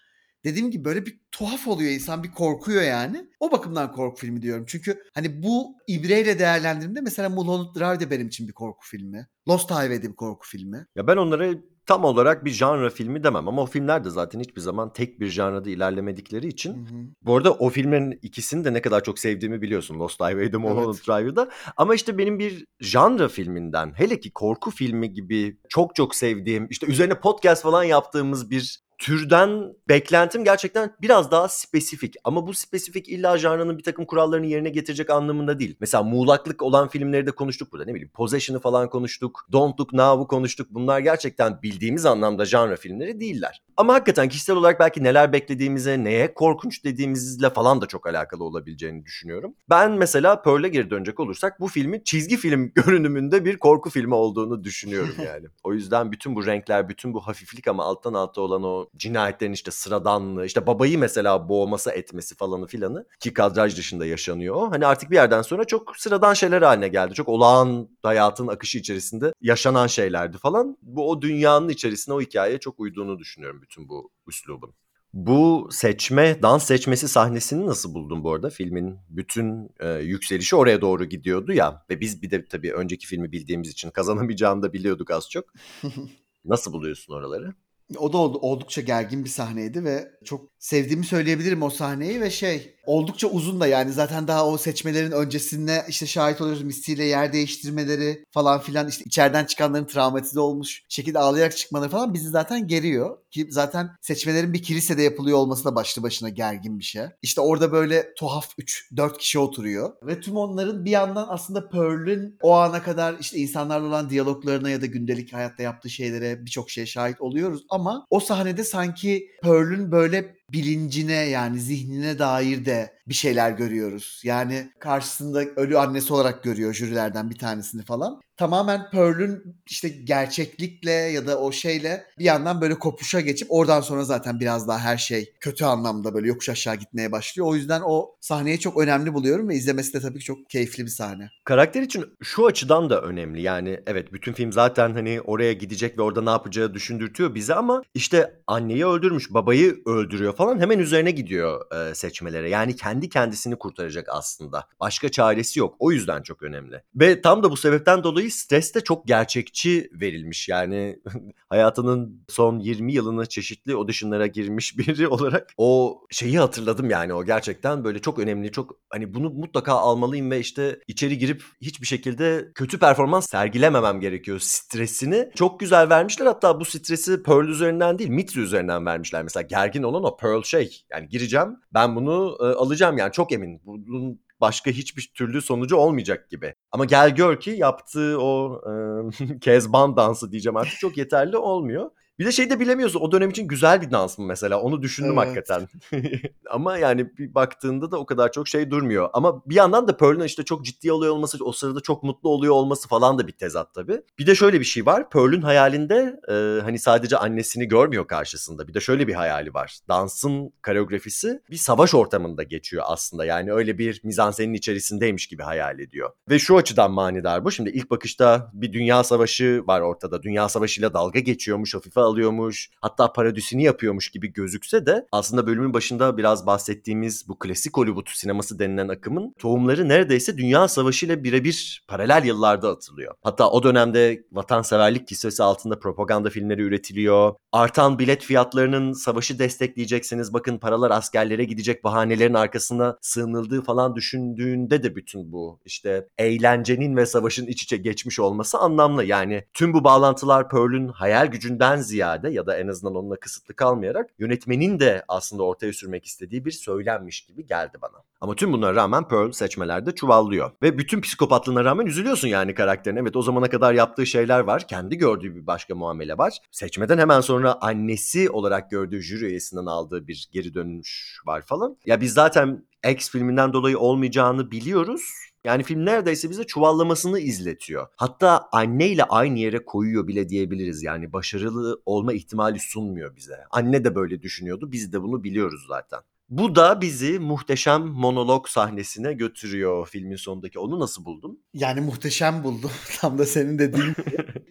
[0.47, 3.29] dediğim gibi böyle bir tuhaf oluyor insan bir korkuyor yani.
[3.39, 4.65] O bakımdan korku filmi diyorum.
[4.67, 9.27] Çünkü hani bu ibreyle değerlendirdiğimde mesela Mulholland Drive de benim için bir korku filmi.
[9.47, 10.85] Lost Highway'de bir korku filmi.
[10.95, 11.53] Ya ben onlara
[11.85, 15.27] tam olarak bir janra filmi demem ama o filmler de zaten hiçbir zaman tek bir
[15.27, 16.73] janrada ilerlemedikleri için.
[16.73, 16.99] Hı hı.
[17.21, 19.99] Bu arada o filmlerin ikisini de ne kadar çok sevdiğimi biliyorsun.
[19.99, 21.07] Lost Highway'de, Mulholland Evet.
[21.07, 21.49] Drive'da.
[21.77, 26.87] Ama işte benim bir janra filminden hele ki korku filmi gibi çok çok sevdiğim işte
[26.87, 32.15] üzerine podcast falan yaptığımız bir türden beklentim gerçekten biraz daha spesifik.
[32.23, 35.75] Ama bu spesifik illa janrının bir takım kurallarını yerine getirecek anlamında değil.
[35.79, 37.85] Mesela muğlaklık olan filmleri de konuştuk burada.
[37.85, 39.47] Ne bileyim Possession'ı falan konuştuk.
[39.51, 40.67] Don't Look Now'u konuştuk.
[40.71, 43.61] Bunlar gerçekten bildiğimiz anlamda janra filmleri değiller.
[43.77, 49.05] Ama hakikaten kişisel olarak belki neler beklediğimize, neye korkunç dediğimizle falan da çok alakalı olabileceğini
[49.05, 49.53] düşünüyorum.
[49.69, 54.63] Ben mesela Pearl'e geri dönecek olursak bu filmin çizgi film görünümünde bir korku filmi olduğunu
[54.63, 55.47] düşünüyorum yani.
[55.63, 59.71] o yüzden bütün bu renkler, bütün bu hafiflik ama alttan alta olan o cinayetlerin işte
[59.71, 64.71] sıradanlığı, işte babayı mesela boğması etmesi falanı filanı ki kadraj dışında yaşanıyor o.
[64.71, 67.13] Hani artık bir yerden sonra çok sıradan şeyler haline geldi.
[67.13, 70.77] Çok olağan hayatın akışı içerisinde yaşanan şeylerdi falan.
[70.81, 74.73] Bu o dünyanın içerisine o hikayeye çok uyduğunu düşünüyorum bütün bu üslubun.
[75.13, 78.49] Bu seçme, dans seçmesi sahnesini nasıl buldun bu arada?
[78.49, 81.85] Filmin bütün e, yükselişi oraya doğru gidiyordu ya.
[81.89, 85.45] Ve biz bir de tabii önceki filmi bildiğimiz için kazanamayacağını da biliyorduk az çok.
[86.45, 87.53] Nasıl buluyorsun oraları?
[87.97, 92.77] O da oldu, oldukça gergin bir sahneydi ve çok sevdiğimi söyleyebilirim o sahneyi ve şey
[92.85, 97.33] oldukça uzun da yani zaten daha o seçmelerin öncesinde işte şahit oluyoruz Misty ile yer
[97.33, 103.17] değiştirmeleri falan filan işte içeriden çıkanların travmatize olmuş şekilde ağlayarak çıkmaları falan bizi zaten geriyor
[103.31, 107.03] ki zaten seçmelerin bir kilisede yapılıyor olması da başlı başına gergin bir şey.
[107.21, 112.53] İşte orada böyle tuhaf 3-4 kişi oturuyor ve tüm onların bir yandan aslında Pearl'ün o
[112.53, 117.21] ana kadar işte insanlarla olan diyaloglarına ya da gündelik hayatta yaptığı şeylere birçok şeye şahit
[117.21, 124.21] oluyoruz ama o sahnede sanki Pearl'ün böyle bilincine yani zihnine dair de bir şeyler görüyoruz.
[124.23, 128.21] Yani karşısında ölü annesi olarak görüyor jürilerden bir tanesini falan.
[128.37, 134.03] tamamen Pearl'ün işte gerçeklikle ya da o şeyle bir yandan böyle kopuşa geçip oradan sonra
[134.03, 137.47] zaten biraz daha her şey kötü anlamda böyle yokuş aşağı gitmeye başlıyor.
[137.47, 140.89] O yüzden o sahneyi çok önemli buluyorum ve izlemesi de tabii ki çok keyifli bir
[140.89, 141.29] sahne.
[141.45, 143.41] Karakter için şu açıdan da önemli.
[143.41, 147.81] Yani evet bütün film zaten hani oraya gidecek ve orada ne yapacağı düşündürtüyor bize ama
[147.93, 152.49] işte anneyi öldürmüş, babayı öldürüyor falan hemen üzerine gidiyor e, seçmelere.
[152.49, 154.67] Yani kendi kendisini kurtaracak aslında.
[154.79, 155.75] Başka çaresi yok.
[155.79, 156.83] O yüzden çok önemli.
[156.95, 160.49] Ve tam da bu sebepten dolayı stres de çok gerçekçi verilmiş.
[160.49, 160.99] Yani
[161.49, 167.83] hayatının son 20 yılını çeşitli auditionlara girmiş biri olarak o şeyi hatırladım yani o gerçekten
[167.83, 172.79] böyle çok önemli çok hani bunu mutlaka almalıyım ve işte içeri girip hiçbir şekilde kötü
[172.79, 178.85] performans sergilememem gerekiyor stresini çok güzel vermişler hatta bu stresi Pearl üzerinden değil Mitri üzerinden
[178.85, 183.31] vermişler mesela gergin olan o Pearl şey yani gireceğim ben bunu e, alacağım yani çok
[183.31, 186.53] emin bunun başka hiçbir türlü sonucu olmayacak gibi.
[186.71, 191.91] Ama gel gör ki yaptığı o e, Kezban dansı diyeceğim artık çok yeterli olmuyor.
[192.19, 195.13] Bir de şey de bilemiyorsun o dönem için güzel bir dans mı mesela onu düşündüm
[195.17, 195.27] Evet.
[195.27, 195.67] hakikaten.
[196.49, 199.09] Ama yani bir baktığında da o kadar çok şey durmuyor.
[199.13, 202.53] Ama bir yandan da Pearl'ün işte çok ciddi oluyor olması, o sırada çok mutlu oluyor
[202.53, 204.01] olması falan da bir tezat tabii.
[204.19, 205.09] Bir de şöyle bir şey var.
[205.09, 208.67] Pearl'ün hayalinde e, hani sadece annesini görmüyor karşısında.
[208.67, 209.77] Bir de şöyle bir hayali var.
[209.89, 213.25] Dansın koreografisi bir savaş ortamında geçiyor aslında.
[213.25, 216.09] Yani öyle bir mizansenin içerisindeymiş gibi hayal ediyor.
[216.29, 217.51] Ve şu açıdan manidar bu.
[217.51, 220.23] Şimdi ilk bakışta bir dünya savaşı var ortada.
[220.23, 222.69] Dünya savaşıyla dalga geçiyormuş, hafife alıyormuş.
[222.81, 228.59] Hatta parodisini yapıyormuş gibi gözükse de aslında bölümün başında biraz bahsettiğimiz bu klasik Hollywood sineması
[228.59, 233.15] denilen akımın tohumları neredeyse Dünya Savaşı ile birebir paralel yıllarda atılıyor.
[233.23, 237.35] Hatta o dönemde vatanseverlik kisvesi altında propaganda filmleri üretiliyor.
[237.51, 244.95] Artan bilet fiyatlarının savaşı destekleyeceksiniz bakın paralar askerlere gidecek bahanelerin arkasına sığınıldığı falan düşündüğünde de
[244.95, 249.03] bütün bu işte eğlencenin ve savaşın iç içe geçmiş olması anlamlı.
[249.03, 251.96] Yani tüm bu bağlantılar Pearl'ün hayal gücünden ziyade
[252.29, 257.21] ya da en azından onunla kısıtlı kalmayarak yönetmenin de aslında ortaya sürmek istediği bir söylenmiş
[257.21, 258.03] gibi geldi bana.
[258.21, 260.51] Ama tüm bunlara rağmen Pearl seçmelerde çuvallıyor.
[260.61, 262.99] Ve bütün psikopatlığına rağmen üzülüyorsun yani karakterine.
[262.99, 264.67] Evet o zamana kadar yaptığı şeyler var.
[264.67, 266.37] Kendi gördüğü bir başka muamele var.
[266.51, 271.77] Seçmeden hemen sonra annesi olarak gördüğü jüri üyesinden aldığı bir geri dönüş var falan.
[271.85, 275.01] Ya biz zaten X filminden dolayı olmayacağını biliyoruz.
[275.47, 277.87] Yani film neredeyse bize çuvallamasını izletiyor.
[277.95, 280.83] Hatta anneyle aynı yere koyuyor bile diyebiliriz.
[280.83, 283.37] Yani başarılı olma ihtimali sunmuyor bize.
[283.51, 284.71] Anne de böyle düşünüyordu.
[284.71, 285.99] Biz de bunu biliyoruz zaten.
[286.29, 290.59] Bu da bizi muhteşem monolog sahnesine götürüyor filmin sonundaki.
[290.59, 291.43] Onu nasıl buldun?
[291.53, 292.71] Yani muhteşem buldum.
[292.99, 293.95] Tam da senin dediğin.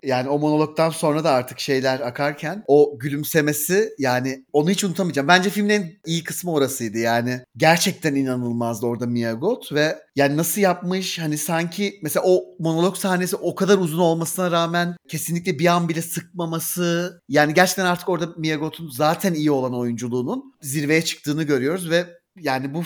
[0.02, 5.28] Yani o monologdan sonra da artık şeyler akarken o gülümsemesi yani onu hiç unutamayacağım.
[5.28, 7.40] Bence filmin en iyi kısmı orasıydı yani.
[7.56, 11.18] Gerçekten inanılmazdı orada Mia Goth ve yani nasıl yapmış?
[11.18, 16.02] Hani sanki mesela o monolog sahnesi o kadar uzun olmasına rağmen kesinlikle bir an bile
[16.02, 22.06] sıkmaması yani gerçekten artık orada Mia Goth'un zaten iyi olan oyunculuğunun zirveye çıktığını görüyoruz ve
[22.40, 22.82] yani bu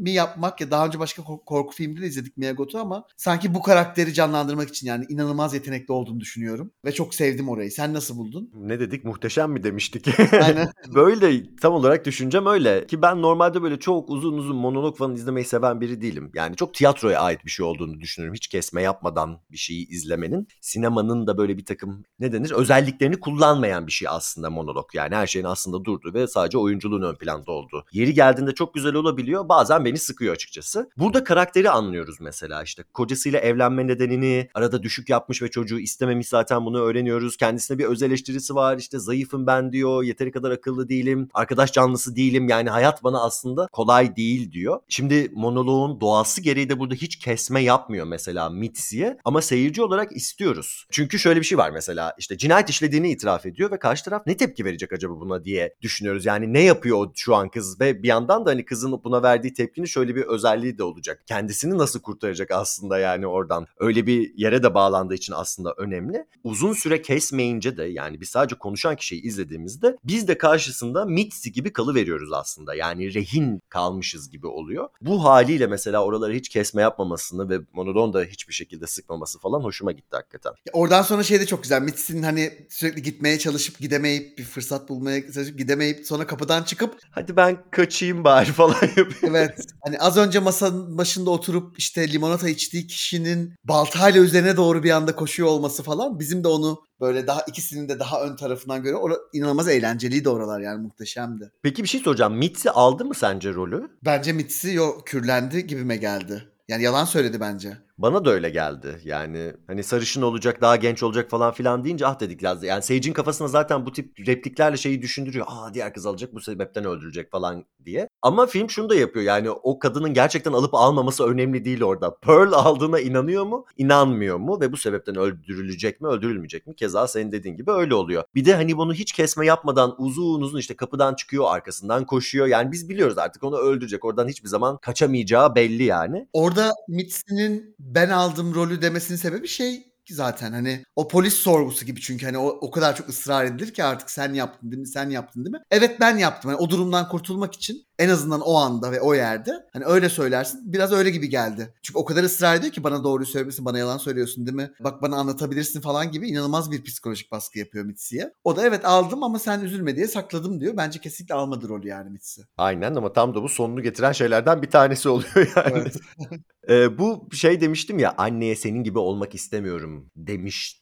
[0.00, 3.54] filmi yapmak ya daha önce başka ko- korku filmleri de izledik Mia Goth'u ama sanki
[3.54, 6.70] bu karakteri canlandırmak için yani inanılmaz yetenekli olduğunu düşünüyorum.
[6.84, 7.70] Ve çok sevdim orayı.
[7.70, 8.50] Sen nasıl buldun?
[8.54, 9.04] Ne dedik?
[9.04, 10.08] Muhteşem mi demiştik?
[10.32, 10.68] Aynen.
[10.94, 12.86] böyle tam olarak düşüncem öyle.
[12.86, 16.30] Ki ben normalde böyle çok uzun uzun monolog falan izlemeyi seven biri değilim.
[16.34, 18.34] Yani çok tiyatroya ait bir şey olduğunu düşünüyorum.
[18.34, 20.48] Hiç kesme yapmadan bir şeyi izlemenin.
[20.60, 24.86] Sinemanın da böyle bir takım ne denir özelliklerini kullanmayan bir şey aslında monolog.
[24.94, 27.84] Yani her şeyin aslında durduğu ve sadece oyunculuğun ön planda olduğu.
[27.92, 29.48] Yeri geldiğinde çok güzel olabiliyor.
[29.48, 30.90] Bazen beni sıkıyor açıkçası.
[30.96, 32.82] Burada karakteri anlıyoruz mesela işte.
[32.94, 37.36] Kocasıyla evlenme nedenini arada düşük yapmış ve çocuğu istememiş zaten bunu öğreniyoruz.
[37.36, 38.78] Kendisine bir öz eleştirisi var.
[38.78, 40.02] İşte zayıfım ben diyor.
[40.02, 41.28] Yeteri kadar akıllı değilim.
[41.34, 42.48] Arkadaş canlısı değilim.
[42.48, 44.80] Yani hayat bana aslında kolay değil diyor.
[44.88, 49.18] Şimdi monoloğun doğası gereği de burada hiç kesme yapmıyor mesela Mitzi'ye.
[49.24, 50.86] Ama seyirci olarak istiyoruz.
[50.90, 54.36] Çünkü şöyle bir şey var mesela işte cinayet işlediğini itiraf ediyor ve karşı taraf ne
[54.36, 56.26] tepki verecek acaba buna diye düşünüyoruz.
[56.26, 59.86] Yani ne yapıyor şu an kız ve bir yandan da hani kızın buna verdiği tepkinin
[59.86, 61.22] şöyle bir özelliği de olacak.
[61.26, 63.66] Kendisini nasıl kurtaracak aslında yani oradan.
[63.78, 66.26] Öyle bir yere de bağlandığı için aslında önemli.
[66.44, 71.72] Uzun süre kesmeyince de yani biz sadece konuşan kişiyi izlediğimizde biz de karşısında Mitzi gibi
[71.72, 72.74] kalıveriyoruz aslında.
[72.74, 74.88] Yani rehin kalmışız gibi oluyor.
[75.00, 79.92] Bu haliyle mesela oraları hiç kesme yapmamasını ve monoton da hiçbir şekilde sıkmaması falan hoşuma
[79.92, 80.50] gitti hakikaten.
[80.66, 81.82] Ya Oradan sonra şey de çok güzel.
[81.82, 87.36] Mitzi'nin hani sürekli gitmeye çalışıp gidemeyip bir fırsat bulmaya çalışıp gidemeyip sonra kapıdan çıkıp Hadi
[87.36, 89.34] ben kaçayım bari falan yapıyor.
[89.34, 94.90] evet hani az önce masanın başında oturup işte limonata içtiği kişinin baltayla üzerine doğru bir
[94.90, 98.96] anda koşuyor olması falan bizim de onu böyle daha ikisinin de daha ön tarafından göre
[98.96, 101.52] ora, inanılmaz eğlenceliydi oralar yani muhteşemdi.
[101.62, 102.36] Peki bir şey soracağım.
[102.36, 103.90] Mitzi aldı mı sence rolü?
[104.04, 106.44] Bence Mitzi yo kürlendi gibime geldi.
[106.68, 107.76] Yani yalan söyledi bence.
[108.02, 109.00] Bana da öyle geldi.
[109.04, 112.68] Yani hani sarışın olacak, daha genç olacak falan filan deyince ah dedik lazım.
[112.68, 115.46] Yani seyircinin kafasına zaten bu tip repliklerle şeyi düşündürüyor.
[115.48, 118.08] Aa diğer kız alacak bu sebepten öldürecek falan diye.
[118.22, 119.24] Ama film şunu da yapıyor.
[119.24, 122.16] Yani o kadının gerçekten alıp almaması önemli değil orada.
[122.16, 123.64] Pearl aldığına inanıyor mu?
[123.76, 124.60] İnanmıyor mu?
[124.60, 126.08] Ve bu sebepten öldürülecek mi?
[126.08, 126.76] Öldürülmeyecek mi?
[126.76, 128.24] Keza senin dediğin gibi öyle oluyor.
[128.34, 132.46] Bir de hani bunu hiç kesme yapmadan uzun uzun işte kapıdan çıkıyor, arkasından koşuyor.
[132.46, 134.04] Yani biz biliyoruz artık onu öldürecek.
[134.04, 136.28] Oradan hiçbir zaman kaçamayacağı belli yani.
[136.32, 142.26] Orada Mitzi'nin ben aldım rolü demesinin sebebi şey zaten hani o polis sorgusu gibi çünkü
[142.26, 145.44] hani o, o kadar çok ısrar edilir ki artık sen yaptın değil mi sen yaptın
[145.44, 145.62] değil mi?
[145.70, 146.50] Evet ben yaptım.
[146.50, 150.72] Yani o durumdan kurtulmak için en azından o anda ve o yerde hani öyle söylersin.
[150.72, 151.74] Biraz öyle gibi geldi.
[151.82, 154.70] Çünkü o kadar ısrar ediyor ki bana doğruyu söylemesin, bana yalan söylüyorsun değil mi?
[154.80, 158.32] Bak bana anlatabilirsin falan gibi inanılmaz bir psikolojik baskı yapıyor Mitzi'ye.
[158.44, 160.76] O da evet aldım ama sen üzülme diye sakladım diyor.
[160.76, 162.42] Bence kesinlikle almadı rolü yani Mitzi.
[162.56, 165.72] Aynen ama tam da bu sonunu getiren şeylerden bir tanesi oluyor yani.
[165.72, 165.96] Evet.
[166.70, 170.80] Ee, bu şey demiştim ya anneye senin gibi olmak istemiyorum demişti.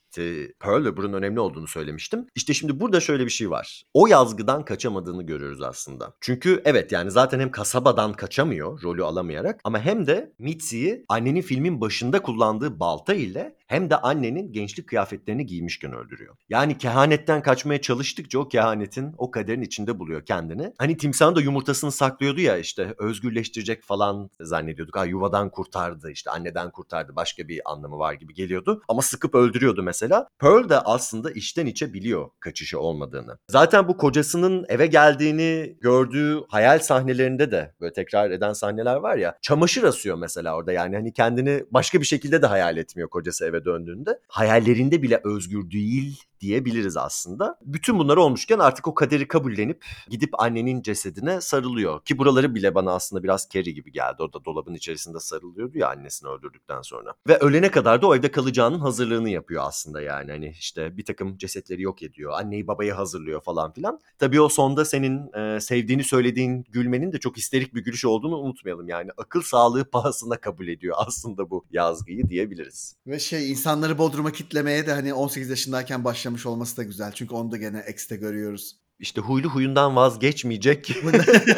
[0.61, 2.26] Pearl ve bunun önemli olduğunu söylemiştim.
[2.34, 3.82] İşte şimdi burada şöyle bir şey var.
[3.95, 6.14] O yazgıdan kaçamadığını görüyoruz aslında.
[6.20, 11.80] Çünkü evet yani zaten hem kasabadan kaçamıyor rolü alamayarak ama hem de Mitzi'yi annenin filmin
[11.80, 16.36] başında kullandığı balta ile hem de annenin gençlik kıyafetlerini giymişken öldürüyor.
[16.48, 20.72] Yani kehanetten kaçmaya çalıştıkça o kehanetin o kaderin içinde buluyor kendini.
[20.78, 24.96] Hani timsahın da yumurtasını saklıyordu ya işte özgürleştirecek falan zannediyorduk.
[24.96, 28.82] Ha yuvadan kurtardı işte anneden kurtardı başka bir anlamı var gibi geliyordu.
[28.88, 30.28] Ama sıkıp öldürüyordu mesela.
[30.38, 33.38] Pearl de aslında içten içe biliyor kaçışı olmadığını.
[33.48, 39.38] Zaten bu kocasının eve geldiğini gördüğü hayal sahnelerinde de böyle tekrar eden sahneler var ya.
[39.42, 43.57] Çamaşır asıyor mesela orada yani hani kendini başka bir şekilde de hayal etmiyor kocası eve
[43.64, 44.20] döndüğünde.
[44.28, 47.59] Hayallerinde bile özgür değil diyebiliriz aslında.
[47.62, 52.05] Bütün bunlar olmuşken artık o kaderi kabullenip gidip annenin cesedine sarılıyor.
[52.05, 54.22] Ki buraları bile bana aslında biraz Carrie gibi geldi.
[54.22, 57.14] O da dolabın içerisinde sarılıyordu ya annesini öldürdükten sonra.
[57.28, 60.30] Ve ölene kadar da o evde kalacağının hazırlığını yapıyor aslında yani.
[60.30, 62.32] Hani işte bir takım cesetleri yok ediyor.
[62.34, 64.01] Anneyi babayı hazırlıyor falan filan.
[64.18, 68.89] Tabii o sonda senin e, sevdiğini söylediğin gülmenin de çok histerik bir gülüş olduğunu unutmayalım.
[68.89, 72.97] Yani akıl sağlığı pahasına kabul ediyor aslında bu yazgıyı diyebiliriz.
[73.07, 77.12] Ve şey insanları Bodrum'a kitlemeye de hani 18 yaşındayken başlamış olması da güzel.
[77.12, 78.76] Çünkü onu da gene X'te görüyoruz.
[78.98, 80.92] İşte huylu huyundan vazgeçmeyecek.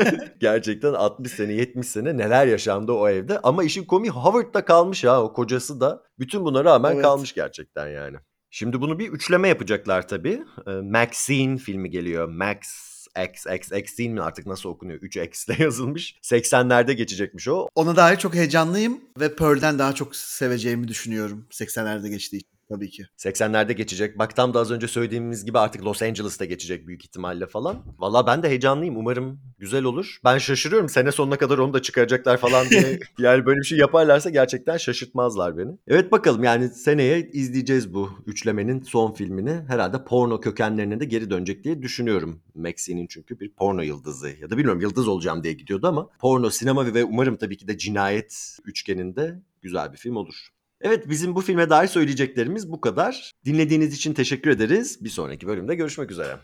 [0.41, 3.39] Gerçekten 60 sene 70 sene neler yaşandı o evde.
[3.39, 6.03] Ama işin komiği Howard'da kalmış ha o kocası da.
[6.19, 7.03] Bütün buna rağmen Evet.
[7.03, 8.17] kalmış gerçekten yani.
[8.51, 10.43] Şimdi bunu bir üçleme yapacaklar tabii.
[10.67, 12.29] Ee, Maxine filmi geliyor.
[12.29, 12.59] Max
[13.29, 15.01] X, X, Xine mi artık nasıl okunuyor?
[15.01, 16.15] 3X ile yazılmış.
[16.23, 17.69] 80'lerde geçecekmiş o.
[17.75, 23.07] Ona dair çok heyecanlıyım ve Pearl'den daha çok seveceğimi düşünüyorum 80'lerde geçtiği için tabii ki.
[23.19, 24.19] 80'lerde geçecek.
[24.19, 27.85] Bak tam da az önce söylediğimiz gibi artık Los Angeles'ta geçecek büyük ihtimalle falan.
[27.99, 28.97] Valla ben de heyecanlıyım.
[28.97, 30.19] Umarım güzel olur.
[30.25, 30.89] Ben şaşırıyorum.
[30.89, 32.99] Sene sonuna kadar onu da çıkaracaklar falan diye.
[33.19, 35.73] yani böyle bir şey yaparlarsa gerçekten şaşırtmazlar beni.
[35.89, 39.61] Evet bakalım yani seneye izleyeceğiz bu üçlemenin son filmini.
[39.69, 42.41] Herhalde porno kökenlerine de geri dönecek diye düşünüyorum.
[42.55, 44.31] Maxine'in çünkü bir porno yıldızı.
[44.41, 47.79] Ya da bilmiyorum yıldız olacağım diye gidiyordu ama porno, sinema ve umarım tabii ki de
[47.79, 50.51] cinayet üçgeninde güzel bir film olur.
[50.83, 53.33] Evet bizim bu filme dair söyleyeceklerimiz bu kadar.
[53.45, 55.05] Dinlediğiniz için teşekkür ederiz.
[55.05, 56.37] Bir sonraki bölümde görüşmek üzere.